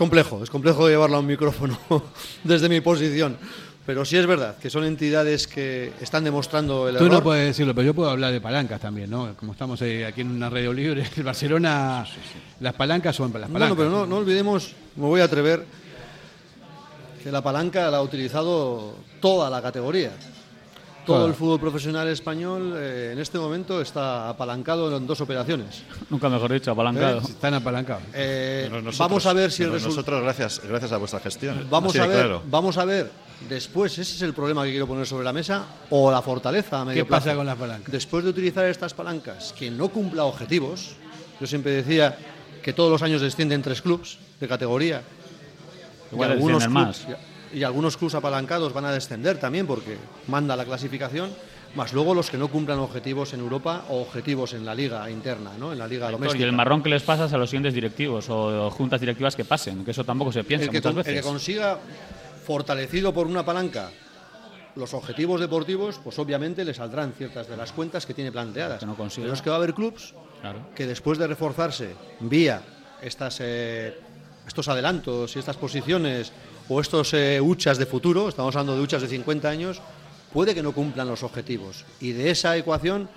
[0.00, 1.78] Complejo, es complejo llevarla a un micrófono
[2.42, 3.36] desde mi posición,
[3.84, 7.18] pero sí es verdad que son entidades que están demostrando el Tú error.
[7.18, 9.34] no puedes decirlo, pero yo puedo hablar de palancas también, ¿no?
[9.36, 12.06] Como estamos eh, aquí en una radio libre, el Barcelona,
[12.60, 13.52] las palancas son las palancas.
[13.52, 15.66] Bueno, pero no, no olvidemos, me voy a atrever,
[17.22, 20.12] que la palanca la ha utilizado toda la categoría.
[21.06, 25.82] Todo el fútbol profesional español eh, en este momento está apalancado en dos operaciones.
[26.08, 27.18] Nunca mejor dicho, apalancado.
[27.18, 27.22] ¿Eh?
[27.24, 28.02] Están apalancados.
[28.14, 29.96] Eh, nosotros- vamos a ver si el resultado.
[29.96, 31.66] Nosotros, gracias, gracias a vuestra gestión.
[31.70, 32.42] Vamos Así a ver, claro.
[32.46, 33.10] vamos a ver
[33.48, 36.84] después, ese es el problema que quiero poner sobre la mesa, o la fortaleza a
[36.84, 37.90] medio ¿Qué pasa con las palancas?
[37.90, 40.96] Después de utilizar estas palancas, quien no cumpla objetivos,
[41.40, 42.16] yo siempre decía
[42.62, 45.02] que todos los años descienden tres clubes de categoría.
[46.12, 49.96] Igual y, algunos clubs, y, y algunos clubes apalancados van a descender también porque
[50.28, 51.30] manda la clasificación,
[51.74, 55.52] más luego los que no cumplan objetivos en Europa o objetivos en la liga interna,
[55.58, 55.72] ¿no?
[55.72, 56.44] en la liga Y doméstica.
[56.44, 59.92] el marrón que les pasas a los siguientes directivos o juntas directivas que pasen, que
[59.92, 61.26] eso tampoco se piensa el que, muchas con- el que veces.
[61.26, 61.78] consiga,
[62.44, 63.90] fortalecido por una palanca,
[64.76, 68.84] los objetivos deportivos, pues obviamente le saldrán ciertas de las cuentas que tiene planteadas.
[69.16, 70.14] Pero es que va a haber clubs
[70.74, 72.62] que después de reforzarse vía
[73.02, 73.96] estas, eh,
[74.46, 76.32] estos adelantos y estas posiciones
[76.70, 79.82] o estos eh, huchas de futuro, estamos hablando de huchas de 50 años,
[80.32, 81.84] puede que no cumplan los objetivos.
[82.00, 83.08] Y de esa ecuación,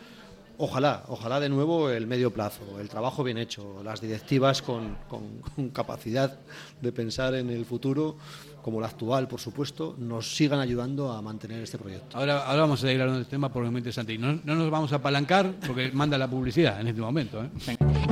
[0.58, 5.70] ojalá, ojalá de nuevo el medio plazo, el trabajo bien hecho, las directivas con, con
[5.70, 6.40] capacidad
[6.82, 8.18] de pensar en el futuro
[8.64, 12.18] como la actual, por supuesto, nos sigan ayudando a mantener este proyecto.
[12.18, 14.14] Ahora, ahora vamos a seguir hablando del tema porque es muy interesante.
[14.14, 17.44] Y no, no, nos vamos a apalancar porque manda la publicidad en este momento.
[17.44, 17.50] ¿eh?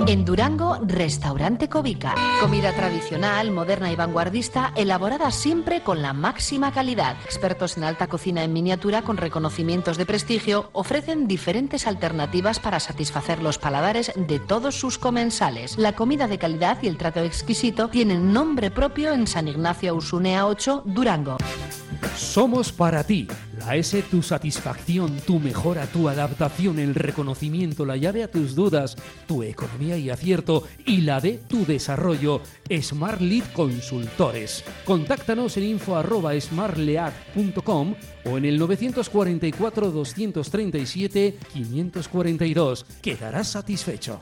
[0.08, 2.14] En Durango, Restaurante Covica.
[2.42, 7.16] Comida tradicional, moderna y vanguardista, elaborada siempre con la máxima calidad.
[7.24, 13.42] Expertos en alta cocina en miniatura con reconocimientos de prestigio ofrecen diferentes alternativas para satisfacer
[13.42, 15.78] los paladares de todos sus comensales.
[15.78, 20.41] La comida de calidad y el trato exquisito tienen nombre propio en San Ignacio Usunea
[20.46, 21.38] 8, Durango.
[22.16, 23.28] Somos para ti.
[23.60, 28.96] La S, tu satisfacción, tu mejora, tu adaptación, el reconocimiento, la llave a tus dudas,
[29.28, 32.42] tu economía y acierto y la de tu desarrollo.
[32.82, 34.64] Smart Lead Consultores.
[34.86, 36.02] Contáctanos en info
[36.40, 42.86] smartlead.com o en el 944 237 542.
[43.02, 44.22] Quedarás satisfecho.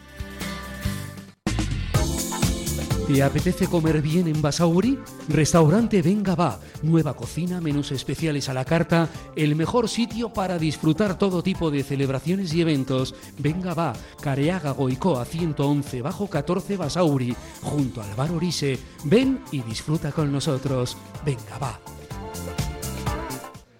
[3.07, 4.97] ¿Te apetece comer bien en Basauri?
[5.27, 6.59] Restaurante Venga Va.
[6.81, 11.83] Nueva cocina, menús especiales a la carta, el mejor sitio para disfrutar todo tipo de
[11.83, 13.13] celebraciones y eventos.
[13.37, 18.79] Venga Va, Careaga Goicoa 111 bajo 14 Basauri, junto al bar Orise.
[19.03, 20.97] Ven y disfruta con nosotros.
[21.25, 21.79] Venga Va.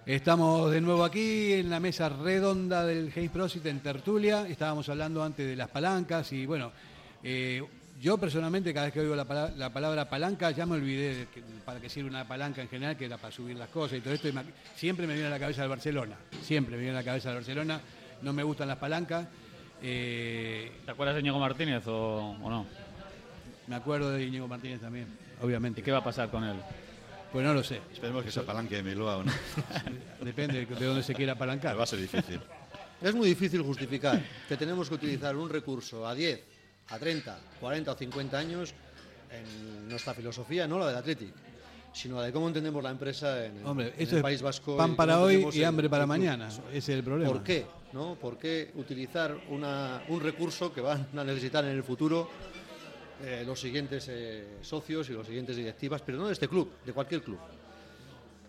[0.05, 4.47] Estamos de nuevo aquí en la mesa redonda del James Prosit en Tertulia.
[4.47, 6.72] Estábamos hablando antes de las palancas y bueno,
[7.24, 7.63] eh,
[8.02, 11.26] yo personalmente cada vez que oigo la, pala- la palabra palanca ya me olvidé de
[11.28, 14.02] que- para qué sirve una palanca en general, que era para subir las cosas y
[14.02, 14.28] todo esto.
[14.28, 14.43] y me-
[14.76, 16.16] siempre me viene a la cabeza el Barcelona.
[16.41, 17.80] Siempre me viene a la cabeza el Barcelona.
[18.24, 19.28] No me gustan las palancas.
[19.84, 22.66] Eh, ¿Te acuerdas de Ñigo Martínez o, o no?
[23.68, 25.08] me acuerdo de Íñigo Martínez también,
[25.41, 25.80] obviamente.
[25.80, 26.58] ¿Y qué va a pasar con él?
[27.32, 27.80] Pues no lo sé.
[27.93, 29.32] Esperemos que se apalanque de Bilbao, ¿o ¿no?
[30.22, 31.78] Depende de dónde se quiera apalancar.
[31.80, 32.39] Va a ser difícil.
[33.02, 36.41] Es muy difícil justificar que tenemos que utilizar un recurso a 10,
[36.91, 38.73] a 30, 40 o 50 años
[39.31, 41.33] en nuestra filosofía, no la del Athletic,
[41.93, 44.41] sino la de cómo entendemos la empresa en, el- Hombre, en esto el es País
[44.41, 44.77] Vasco.
[44.77, 46.47] pan para hoy y el- hambre para el mañana.
[46.47, 47.31] Ese es el problema.
[47.31, 47.65] ¿Por qué?
[47.93, 48.15] ¿No?
[48.15, 52.29] ¿Por qué utilizar una- un recurso que van a necesitar en el futuro
[53.23, 56.91] eh, los siguientes eh, socios y los siguientes directivas, pero no de este club, de
[56.93, 57.37] cualquier club?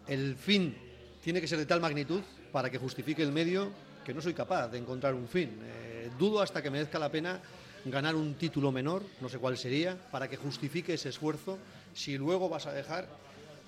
[0.09, 0.75] El fin
[1.23, 2.21] tiene que ser de tal magnitud
[2.51, 3.71] para que justifique el medio
[4.05, 5.59] que no soy capaz de encontrar un fin.
[5.63, 7.41] Eh, dudo hasta que merezca la pena
[7.87, 11.59] ganar un título menor, no sé cuál sería, para que justifique ese esfuerzo
[11.95, 13.09] si luego vas a dejar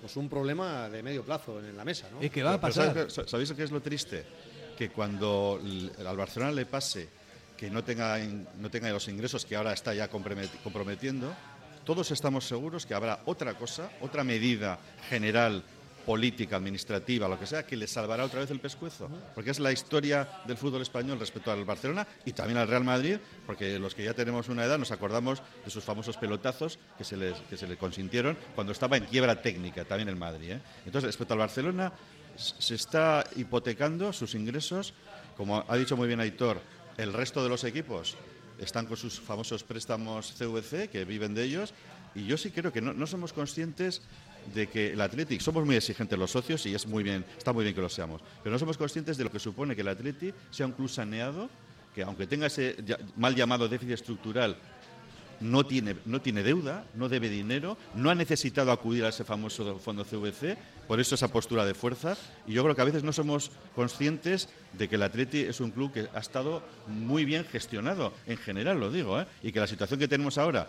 [0.01, 2.07] pues un problema de medio plazo en la mesa.
[2.11, 2.21] ¿no?
[2.21, 3.09] Es que va a Pero pasar.
[3.09, 4.23] ¿sabes, sabéis qué es lo triste?
[4.77, 5.59] Que cuando
[6.05, 7.07] al Barcelona le pase
[7.57, 11.33] que no tenga, in- no tenga los ingresos que ahora está ya comprometi- comprometiendo,
[11.85, 14.77] todos estamos seguros que habrá otra cosa, otra medida
[15.09, 15.63] general
[16.05, 19.09] política, administrativa, lo que sea, que le salvará otra vez el pescuezo.
[19.33, 23.17] Porque es la historia del fútbol español respecto al Barcelona y también al Real Madrid,
[23.45, 27.17] porque los que ya tenemos una edad nos acordamos de sus famosos pelotazos que se,
[27.17, 30.51] les, que se le consintieron cuando estaba en quiebra técnica, también el Madrid.
[30.51, 30.61] ¿eh?
[30.85, 31.91] Entonces, respecto al Barcelona,
[32.35, 34.93] se está hipotecando sus ingresos,
[35.37, 36.61] como ha dicho muy bien Aitor,
[36.97, 38.15] el resto de los equipos
[38.59, 41.73] están con sus famosos préstamos CVC, que viven de ellos,
[42.13, 44.01] y yo sí creo que no, no somos conscientes
[44.53, 47.63] de que el Athletic, somos muy exigentes los socios y es muy bien, está muy
[47.63, 50.33] bien que lo seamos, pero no somos conscientes de lo que supone que el Athletic
[50.51, 51.49] sea un club saneado,
[51.93, 52.75] que aunque tenga ese
[53.15, 54.57] mal llamado déficit estructural,
[55.39, 59.79] no tiene, no tiene deuda, no debe dinero, no ha necesitado acudir a ese famoso
[59.79, 62.17] fondo CVC, por eso esa postura de fuerza.
[62.47, 65.71] Y yo creo que a veces no somos conscientes de que el Atleti es un
[65.71, 69.27] club que ha estado muy bien gestionado, en general lo digo, ¿eh?
[69.43, 70.67] y que la situación que tenemos ahora,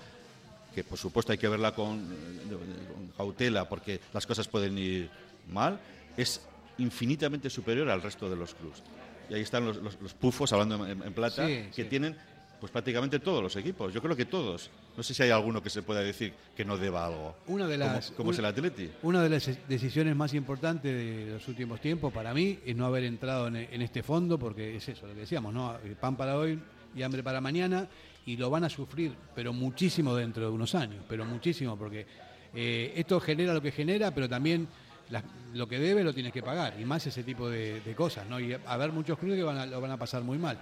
[0.76, 5.08] que por supuesto hay que verla con, eh, con cautela porque las cosas pueden ir
[5.50, 5.80] mal,
[6.18, 6.42] es
[6.76, 8.82] infinitamente superior al resto de los clubes.
[9.30, 11.88] Y ahí están los, los- los pufos, hablando en, en plata, Sí, que sí.
[11.88, 12.14] tienen
[12.60, 13.92] pues prácticamente todos los equipos.
[13.94, 14.70] Yo creo que todos.
[14.98, 17.36] No sé si hay alguno que se pueda decir que no deba algo.
[17.46, 18.90] Una de Como- las- como, es el Atleti.
[19.02, 23.04] Una de las decisiones más importantes de los últimos tiempos para mí es no haber
[23.04, 25.78] entrado en, en este fondo, porque es eso, lo que decíamos, ¿no?
[26.00, 26.58] Pan para hoy
[26.94, 27.88] y hambre para mañana,
[28.26, 32.06] y lo van a sufrir, pero muchísimo dentro de unos años, pero muchísimo, porque
[32.54, 34.66] eh, esto genera lo que genera, pero también
[35.10, 35.22] la-
[35.54, 38.40] lo que debe lo tienes que pagar, y más ese tipo de, de cosas, ¿no?
[38.40, 40.58] Y a haber muchos clubes que van a- lo van a pasar muy mal.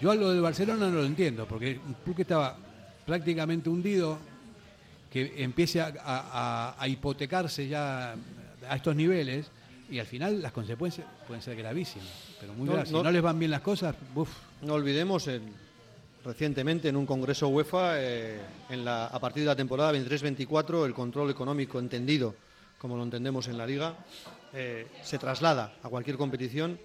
[0.00, 2.56] Yo a lo del Barcelona no lo entiendo, porque un club que estaba
[3.06, 4.18] prácticamente hundido,
[5.10, 5.92] que empiece a, a-
[6.74, 8.14] a- a hipotecarse ya
[8.68, 9.46] a estos niveles
[9.88, 12.08] y al final las consecuencias pueden ser gravísimas,
[12.40, 12.90] pero muy No, graves.
[12.92, 14.28] no- si no les van bien las cosas, uf,
[14.62, 15.64] No olvidemos, en-
[16.26, 18.40] recientemente en un congreso UEFA, eh,
[18.84, 22.34] a partir de la temporada 23-24, el control económico entendido,
[22.78, 23.94] como lo entendemos en la Liga,
[24.52, 26.78] eh, se traslada a cualquier competición,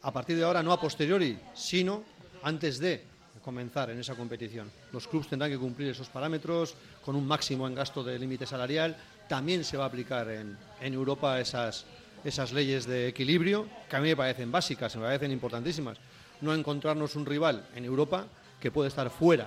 [0.00, 2.04] a partir de ahora no a posteriori, sino
[2.42, 3.04] antes de
[3.44, 4.72] comenzar en esa competición.
[4.92, 6.74] Los clubes tendrán que cumplir esos parámetros
[7.04, 8.96] con un máximo en gasto de límite salarial.
[9.28, 11.84] También se va a aplicar en, en Europa esas,
[12.24, 15.98] esas leyes de equilibrio, que a mí me parecen básicas, me parecen importantísimas.
[16.40, 18.26] No encontrarnos un rival en Europa
[18.66, 19.46] que puede estar fuera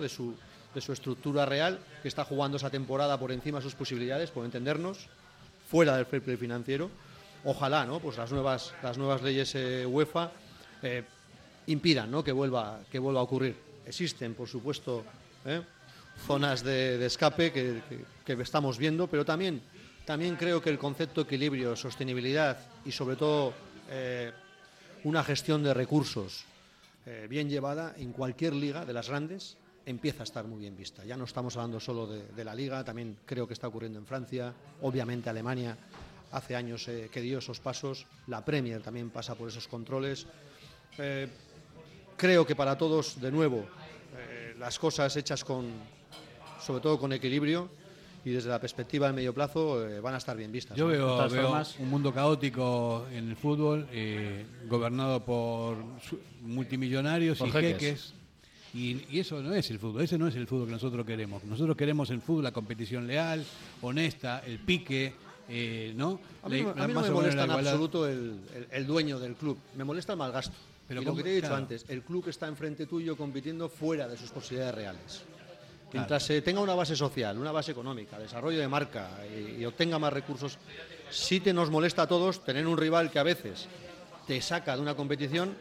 [0.00, 0.34] de, su,
[0.74, 4.42] de su estructura real, que está jugando esa temporada por encima de sus posibilidades, por
[4.42, 5.06] entendernos,
[5.70, 6.90] fuera del fair play financiero.
[7.44, 8.00] Ojalá, ¿no?
[8.00, 10.30] Pues las nuevas, las nuevas leyes eh, UEFA
[10.82, 11.04] eh,
[11.66, 12.24] impidan, ¿no?
[12.24, 13.54] Que vuelva, que vuelva a ocurrir.
[13.84, 15.04] Existen, por supuesto,
[15.44, 15.60] ¿eh?
[16.26, 17.82] zonas de, escape que,
[18.24, 19.60] que- que estamos viendo, pero también,
[20.06, 22.56] también creo que el concepto equilibrio, sostenibilidad
[22.86, 23.52] y sobre todo
[25.02, 26.46] una gestión de recursos
[27.06, 31.04] eh, bien llevada en cualquier liga de las grandes empieza a estar muy bien vista.
[31.04, 34.54] Ya no estamos hablando solo de, la liga, también creo que está ocurriendo en Francia,
[34.80, 35.76] obviamente Alemania
[36.32, 40.26] hace años eh, que dio esos pasos, la Premier también pasa por esos controles.
[40.98, 41.28] Eh,
[42.16, 43.66] creo que para todos, de nuevo,
[44.58, 45.72] las cosas hechas con,
[46.60, 47.68] sobre todo con equilibrio
[48.24, 50.76] y desde la perspectiva de medio plazo, eh, van a estar bien vistas.
[50.76, 50.90] yo ¿no?
[50.92, 55.76] veo, formas- un mundo caótico en el fútbol, eh, gobernado por
[56.42, 57.78] multimillonarios Por y jeques.
[57.78, 58.14] jeques.
[58.74, 61.44] Y, y eso no es el fútbol, ese no es el fútbol que nosotros queremos.
[61.44, 63.44] Nosotros queremos el fútbol, la competición leal,
[63.82, 65.12] honesta, el pique,
[65.48, 66.18] eh, ¿no?
[66.42, 67.72] A mí, no- La- a mí no más me molesta en igualdad.
[67.72, 70.56] absoluto el, el- el dueño del club, me molesta el mal gasto.
[70.88, 71.62] Pero y lo que te he dicho claro.
[71.62, 75.22] antes, el club está enfrente tuyo compitiendo fuera de sus posibilidades reales.
[75.94, 79.98] Mientras eh, tenga una base social, una base económica, desarrollo de marca y, y obtenga
[79.98, 80.58] más recursos,
[81.10, 83.68] sí te nos molesta a todos tener un rival que a veces
[84.26, 85.54] te saca de una competición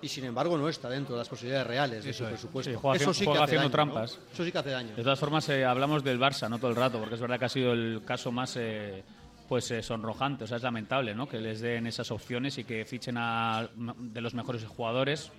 [0.00, 2.30] y sin embargo no está dentro de las posibilidades reales de Eso su es.
[2.30, 2.70] presupuesto.
[2.72, 3.70] Sí, juega Eso sí que hace haciendo daño, ¿no?
[3.70, 4.18] trampas.
[4.32, 4.96] Eso sí que hace daño.
[4.96, 7.44] De todas formas, eh, hablamos del Barça, no todo el rato, porque es verdad que
[7.44, 9.04] ha sido el caso más eh,
[9.48, 10.44] pues eh, sonrojante.
[10.44, 11.28] O sea, es lamentable ¿no?
[11.28, 15.30] que les den esas opciones y que fichen a de los mejores jugadores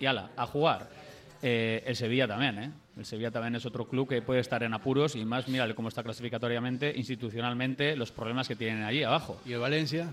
[0.00, 0.88] y ala, a jugar.
[1.42, 2.72] Eh, el Sevilla también, ¿eh?
[2.96, 5.88] El Sevilla también es otro club que puede estar en apuros y más, mírale cómo
[5.88, 9.40] está clasificatoriamente, institucionalmente, los problemas que tienen allí abajo.
[9.46, 10.08] ¿Y el Valencia?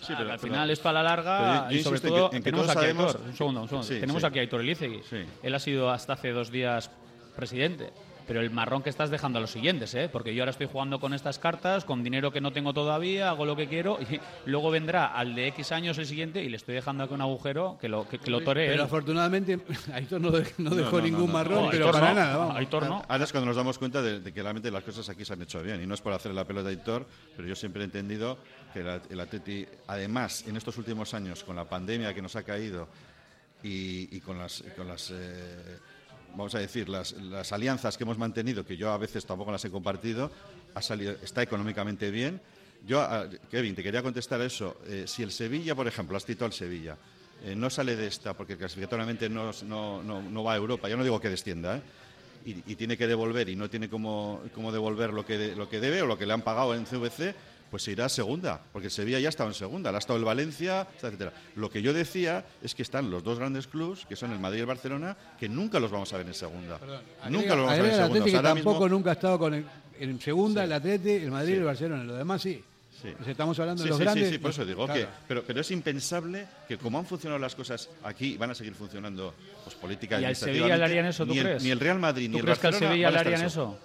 [0.00, 2.40] Sí, pero- al pero- final es para la larga yo- yo y sobre todo que-
[2.40, 3.20] tenemos aquí a Aitor.
[3.26, 3.86] Un segundo, un segundo.
[3.88, 4.26] Sí, tenemos sí.
[4.26, 5.00] aquí a Aitor Elizegui.
[5.08, 5.16] Sí.
[5.42, 6.90] Él ha sido hasta hace dos días
[7.36, 7.90] presidente.
[8.30, 10.08] Pero el marrón que estás dejando a los siguientes, ¿eh?
[10.08, 13.44] Porque yo ahora estoy jugando con estas cartas, con dinero que no tengo todavía, hago
[13.44, 16.76] lo que quiero y luego vendrá al de X años el siguiente y le estoy
[16.76, 18.86] dejando aquí un agujero que lo, que, que lo toree Pero él.
[18.86, 19.58] afortunadamente
[19.92, 21.32] Aitor no, de- no No, dejó no, ningún no, no.
[21.32, 22.20] marrón, No, pero Aitor para no.
[22.20, 22.36] nada.
[22.36, 22.56] vamos.
[22.56, 23.02] Aitor no.
[23.08, 25.42] Ahora es cuando nos damos cuenta de, de que realmente las cosas aquí se han
[25.42, 25.82] hecho bien.
[25.82, 27.04] Y no es por hacer la pelota a Hitor,
[27.36, 28.38] pero yo siempre he entendido
[28.72, 32.44] que el, el Atleti, además, en estos últimos años, con la pandemia que nos ha
[32.44, 32.86] caído
[33.64, 35.78] y, y con las, con las eh,
[36.30, 37.14] vamos a decir, las,
[37.52, 40.30] alianzas que hemos mantenido, que yo a veces tampoco las he compartido,
[41.22, 42.40] está económicamente bien.
[42.86, 44.78] Yo, a- Kevin, te quería contestar eso.
[44.86, 46.96] Eh, si el Sevilla, por ejemplo, has citado al Sevilla,
[47.44, 51.04] eh, no sale de esta porque clasificatoriamente no, no, no, va a Europa, yo no
[51.04, 51.82] digo que descienda, ¿eh?
[52.44, 56.02] y, tiene que devolver y no tiene cómo, cómo devolver lo que, lo que debe
[56.02, 57.34] o lo que le han pagado en CVC,
[57.70, 59.98] pues se irá a segunda, porque el Sevilla ya ha estado en segunda, le ha
[60.00, 61.32] estado el Valencia, etcétera.
[61.56, 64.58] Lo que yo decía es que están los dos grandes clubes, que son el Madrid
[64.58, 66.78] y el Barcelona, que nunca los vamos a ver en segunda.
[67.28, 68.04] nunca los vamos a ver en el segunda.
[68.04, 69.64] Atlético O sea, que ahora tampoco mismo- nunca ha estado con el,
[70.00, 70.64] en segunda, Sí.
[70.66, 72.04] el Atlético, el Madrid y el Barcelona.
[72.04, 72.64] Lo demás sí.
[73.00, 73.08] Sí.
[73.16, 74.26] Pues estamos hablando Sí, de los sí, grandes.
[74.28, 75.00] Sí, sí, por eso digo Claro.
[75.00, 75.06] que.
[75.26, 79.32] Pero, pero es impensable que, como han funcionado las cosas aquí, van a seguir funcionando
[79.64, 81.62] pues, política ¿Y al Sevilla le harían eso, tú ni el, crees?
[81.62, 83.78] Ni el Real Madrid ¿Tú ni el crees que al Sevilla le harían eso?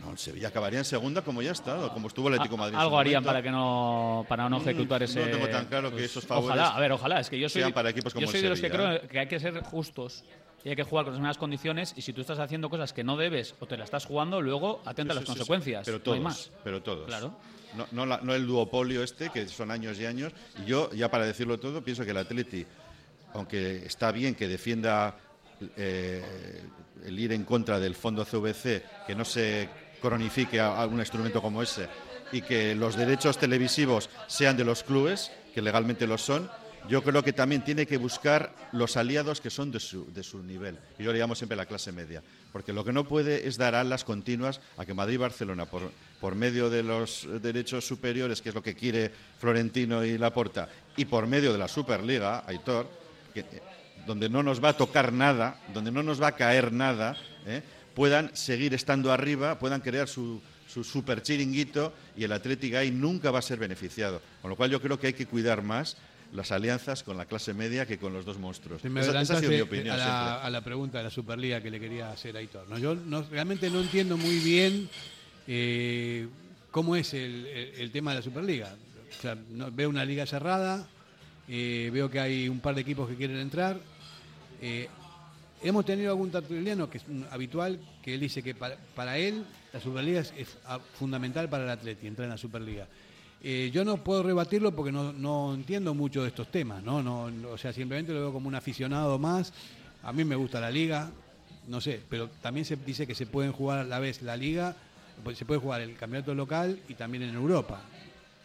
[0.00, 2.76] No, el Sevilla acabaría en segunda como ya ha estado, como estuvo el Atlético Madrid.
[2.78, 5.20] Algo harían para que no para no Mm, ejecutar no ese.
[5.20, 7.20] pues, tengo tan claro que esos favores Ojalá, a ver, ojalá.
[7.20, 9.18] Es que yo soy, para equipos como yo el soy de los que creo que
[9.18, 10.24] hay que ser justos
[10.64, 13.04] y hay que jugar con las mismas condiciones y si tú estás haciendo cosas que
[13.04, 15.82] no debes o te la estás jugando, luego atenta a las Sí, sí, sí, consecuencias.
[15.84, 16.50] Pero no todos, hay más.
[16.64, 17.06] pero todos.
[17.06, 17.34] Claro.
[17.76, 20.32] No, no, la- no el duopolio este, que son años y años.
[20.62, 22.66] Y yo, ya para decirlo todo, pienso que el Atleti,
[23.34, 25.14] aunque está bien que defienda
[25.76, 26.62] eh,
[27.04, 29.68] el ir en contra del fondo CVC, que no se
[30.00, 31.88] cronifique a, un instrumento como ese,
[32.32, 36.50] y que los derechos televisivos sean de los clubes, que legalmente lo son,
[36.88, 40.42] yo creo que también tiene que buscar los aliados que son de su, de su
[40.42, 40.78] nivel.
[40.98, 42.22] Y yo le llamo siempre la clase media.
[42.52, 45.90] Porque lo que no puede es dar alas continuas a que Madrid y Barcelona, por,
[46.20, 51.04] por medio de los derechos superiores, que es lo que quiere Florentino y Laporta, y
[51.04, 52.88] por medio de la Superliga, Aitor,
[53.34, 53.62] que, eh,
[54.06, 57.62] donde no nos va a tocar nada, donde no nos va a caer nada, ¿eh?
[57.94, 63.30] Puedan seguir estando arriba, puedan crear su, su super chiringuito y el Athletic ahí nunca
[63.30, 64.20] va a ser beneficiado.
[64.42, 65.96] Con lo cual yo creo que hay que cuidar más
[66.32, 68.84] las alianzas con la clase media que con los dos monstruos.
[68.84, 71.10] Me Esa, esa ha sido mi adelantaste opinión a la, a la pregunta de la
[71.10, 72.68] Superliga que le quería hacer a Aitor.
[72.68, 72.78] ¿no?
[72.78, 74.88] Yo no- realmente no entiendo muy bien
[75.48, 76.28] eh,
[76.70, 78.76] cómo es el, el- el tema de la Superliga.
[79.18, 80.86] O sea, no- veo una liga cerrada,
[81.48, 83.80] eh, veo que hay un par de equipos que quieren entrar.
[84.62, 84.88] Eh,
[85.62, 89.80] hemos tenido algún tertuliano que es habitual que él dice que para, para él la
[89.80, 90.56] Superliga es, es,
[90.98, 92.86] fundamental para el Atleti, entrar en la Superliga.
[93.42, 97.02] Eh, yo no puedo rebatirlo porque no, no entiendo mucho de estos temas, ¿no?
[97.02, 99.52] No, no, O sea, simplemente lo veo como un aficionado más.
[100.02, 101.10] A mí me gusta la liga,
[101.68, 104.76] no sé, pero también se dice que se pueden jugar a la vez la liga,
[105.24, 107.80] pues se puede jugar el campeonato local y también en Europa.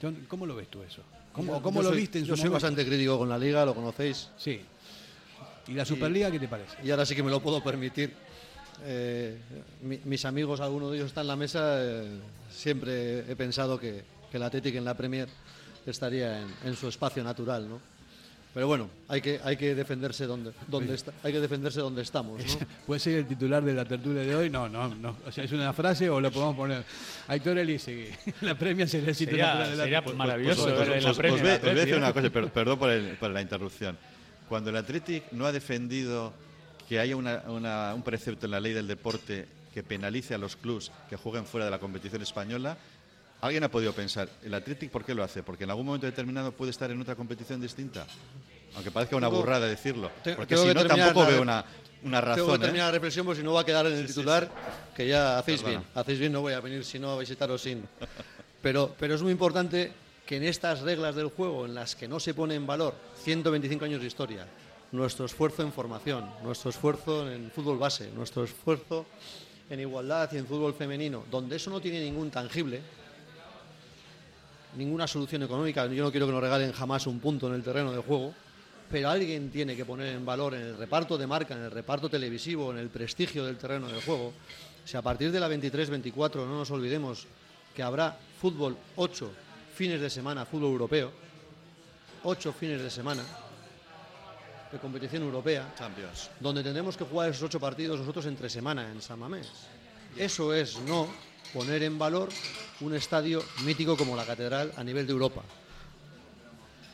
[0.02, 1.02] Yo- ¿Cómo lo ves tú eso?
[1.34, 2.66] ¿Cómo, Yo- cómo yo lo soy- viste en Yo su soy momento?
[2.66, 4.30] bastante crítico con la liga, lo conocéis.
[4.38, 4.62] Sí.
[5.68, 6.78] ¿Y la Superliga qué te parece?
[6.84, 8.14] Y ahora sí que me lo puedo permitir.
[8.84, 9.38] Eh,
[9.84, 12.20] mi- mis amigos, alguno de ellos está en la mesa, eh,
[12.52, 15.28] siempre he pensado que, que el Athletic en la Premier
[15.86, 17.80] estaría en, en su espacio natural, ¿no?
[18.54, 22.40] Pero bueno, hay que, hay que defenderse donde, donde está, hay que defenderse donde estamos,
[22.40, 22.68] ¿no?
[22.88, 24.50] ¿Puede ser el titular de la tertulia de hoy?
[24.50, 25.18] No, no, no.
[25.26, 26.84] O sea, es una frase o lo podemos poner.
[27.28, 28.12] Aitor Elise,
[28.42, 31.18] la premia sería el Sería- titular de la sería maravilloso Pues- pues- la pues- os
[31.18, 33.98] voy- al os voy a decir una cosa, per- perdón por, el- por la interrupción.
[34.50, 36.34] Cuando el Athletic no ha defendido
[36.88, 40.56] que haya una- una- un precepto en la ley del deporte que penalice a los
[40.56, 42.78] clubes que jueguen fuera de la competición española,
[43.42, 45.44] alguien ha podido pensar, ¿el Athletic por qué lo hace?
[45.44, 48.06] Porque en algún momento determinado puede estar en otra competición distinta.
[48.76, 50.12] Aunque parezca una burrada decirlo.
[50.36, 51.64] Porque si no, tampoco veo una,
[52.04, 52.46] una razón.
[52.46, 52.66] Tengo que ¿eh?
[52.68, 54.50] terminar la reflexión porque si no va a quedar en el titular,
[54.96, 55.80] que ya hacéis Perdona.
[55.80, 55.92] bien.
[55.96, 57.84] Hacéis bien, no voy a venir si no a visitaros sin.
[58.62, 59.92] Pero, pero es muy importante
[60.26, 63.86] que en estas reglas del juego, en las que no se pone en valor 125
[63.86, 64.48] años de historia,
[64.92, 69.06] nuestro esfuerzo en formación, nuestro esfuerzo en fútbol base, nuestro esfuerzo
[69.70, 72.82] en igualdad y en fútbol femenino, donde eso no tiene ningún tangible,
[74.78, 77.92] ninguna solución económica, yo no quiero que nos regalen jamás un punto en el terreno
[77.92, 78.34] de juego,
[78.90, 82.10] pero alguien tiene que poner en valor en el reparto de marca, en el reparto
[82.10, 84.34] televisivo, en el prestigio del terreno de juego.
[84.86, 87.26] Si a partir de la 23-24 no nos olvidemos
[87.74, 89.45] que habrá fútbol 8
[89.76, 91.12] fines de semana, fútbol europeo,
[92.24, 93.24] 8 fines de semana
[94.72, 96.32] de competición europea, Champions.
[96.40, 99.52] donde tendremos que jugar esos 8 partidos nosotros entre semana en San Mamés.
[100.16, 101.08] Eso es no
[101.54, 102.30] poner en valor
[102.80, 105.44] un estadio mítico como la Catedral a nivel de Europa.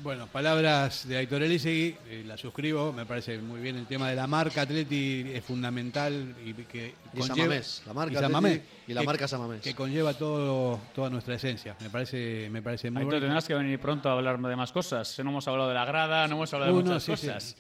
[0.04, 4.16] Bueno, palabras de Aitor Elisegui, eh, la suscribo, me parece muy bien el tema de
[4.16, 8.62] la marca Atleti es fundamental y que Y Mamés, la marca y San Atleti Mamés,
[8.88, 9.62] y la que- marca San Mamés.
[9.62, 11.76] que conlleva todo toda nuestra esencia.
[11.82, 13.26] Me parece me parece muy Aitor, bueno.
[13.26, 15.20] tendrás que venir pronto a hablar de más cosas.
[15.24, 17.28] No hemos hablado de la grada, no hemos hablado de Uh, muchas sí, sí.
[17.28, 17.56] cosas.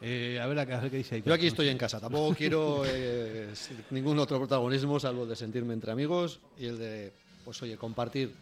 [0.00, 1.28] Eh, a ver, a ver qué dice Aitor.
[1.28, 3.52] Yo aquí estoy en casa, tampoco quiero eh,
[3.90, 7.12] ningún otro protagonismo salvo el de sentirme entre amigos y el de,
[7.44, 8.32] pues oye, compartir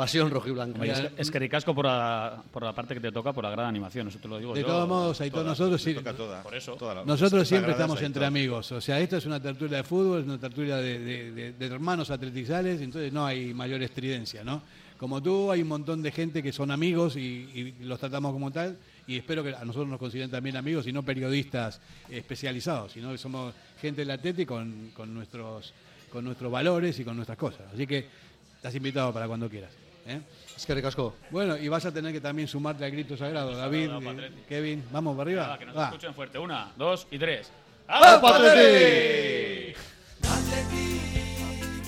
[0.00, 0.84] pasión rojiblanca.
[0.84, 3.68] Es, es que ricasco por la, por la parte que te toca por la grada
[3.68, 4.66] animación, eso te lo digo De yo.
[4.66, 6.72] todos modos, Aitor, nosotros sí, me toca toda, Por eso.
[6.74, 8.72] toda la- Nosotros siempre estamos es entre amigos.
[8.72, 11.66] O sea, esto es una tertulia de fútbol, es una tertulia de, de- de- de
[11.66, 14.62] hermanos atletizales, entonces no hay mayor estridencia, ¿no?
[14.98, 17.20] Como tú, hay un montón de gente que son amigos y,
[17.80, 18.76] y los tratamos como tal,
[19.06, 21.80] y espero que a nosotros nos consideren también amigos y no periodistas
[22.10, 25.72] especializados, sino que somos gente del Atleti con, con nuestros,
[26.12, 27.62] con nuestros valores y con nuestras cosas.
[27.72, 28.06] Así que
[28.56, 29.70] estás invitado para cuando quieras.
[30.06, 30.20] ¿Eh?
[30.56, 31.14] Es que ricasco.
[31.30, 34.32] Bueno, y vas a tener que también sumarte al grito sagrado, David, eh.
[34.48, 35.58] Kevin, vamos para arriba.
[35.58, 35.86] Que nos Va.
[35.86, 36.38] escuchen fuerte.
[36.38, 37.50] Una, dos y tres.
[37.88, 39.74] ¡Alpa Atleti!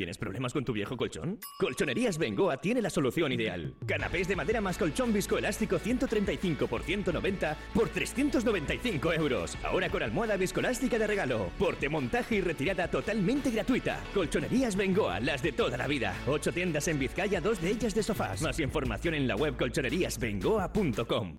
[0.00, 1.38] ¿Tienes problemas con tu viejo colchón?
[1.58, 3.74] Colchonerías Bengoa tiene la solución ideal.
[3.86, 9.58] Canapés de madera más colchón viscoelástico 135 por 190 por 395 euros.
[9.62, 11.50] Ahora con almohada viscoelástica de regalo.
[11.58, 14.02] Porte, montaje y retirada totalmente gratuita.
[14.14, 16.14] Colchonerías Bengoa, las de toda la vida.
[16.26, 18.40] Ocho tiendas en Vizcaya, dos de ellas de sofás.
[18.40, 21.36] Más información en la web colchoneríasbengoa.com.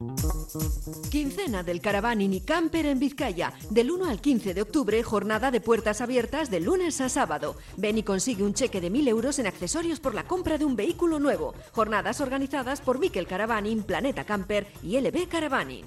[1.09, 3.53] Quincena del Caravaning y Camper en Vizcaya.
[3.71, 7.55] Del 1 al 15 de octubre, jornada de puertas abiertas de lunes a sábado.
[7.75, 10.75] Ven y consigue un cheque de 1.000 euros en accesorios por la compra de un
[10.75, 11.53] vehículo nuevo.
[11.71, 15.85] Jornadas organizadas por Miquel Caravaning, Planeta Camper y LB Caravaning.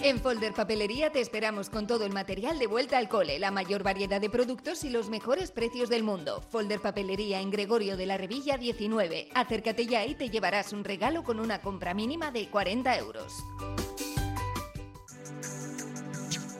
[0.00, 3.82] En Folder Papelería te esperamos con todo el material de vuelta al cole, la mayor
[3.82, 6.40] variedad de productos y los mejores precios del mundo.
[6.50, 9.28] Folder Papelería en Gregorio de la Revilla 19.
[9.34, 13.32] Acércate ya y te llevarás un regalo con una compra mínima de 40 euros.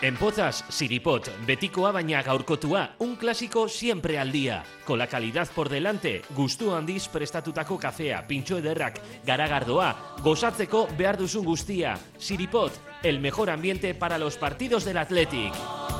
[0.00, 4.62] En Pozas, Siripot, betikoa baina gaurkotua, un clásico siempre al día.
[4.84, 9.90] Con la calidad por delante, gustu handiz prestatutako kafea, pintxo ederrak, garagardoa,
[10.22, 11.98] gozatzeko behar duzun guztia.
[12.16, 15.97] Siripot, el mejor ambiente para los partidos del Athletic.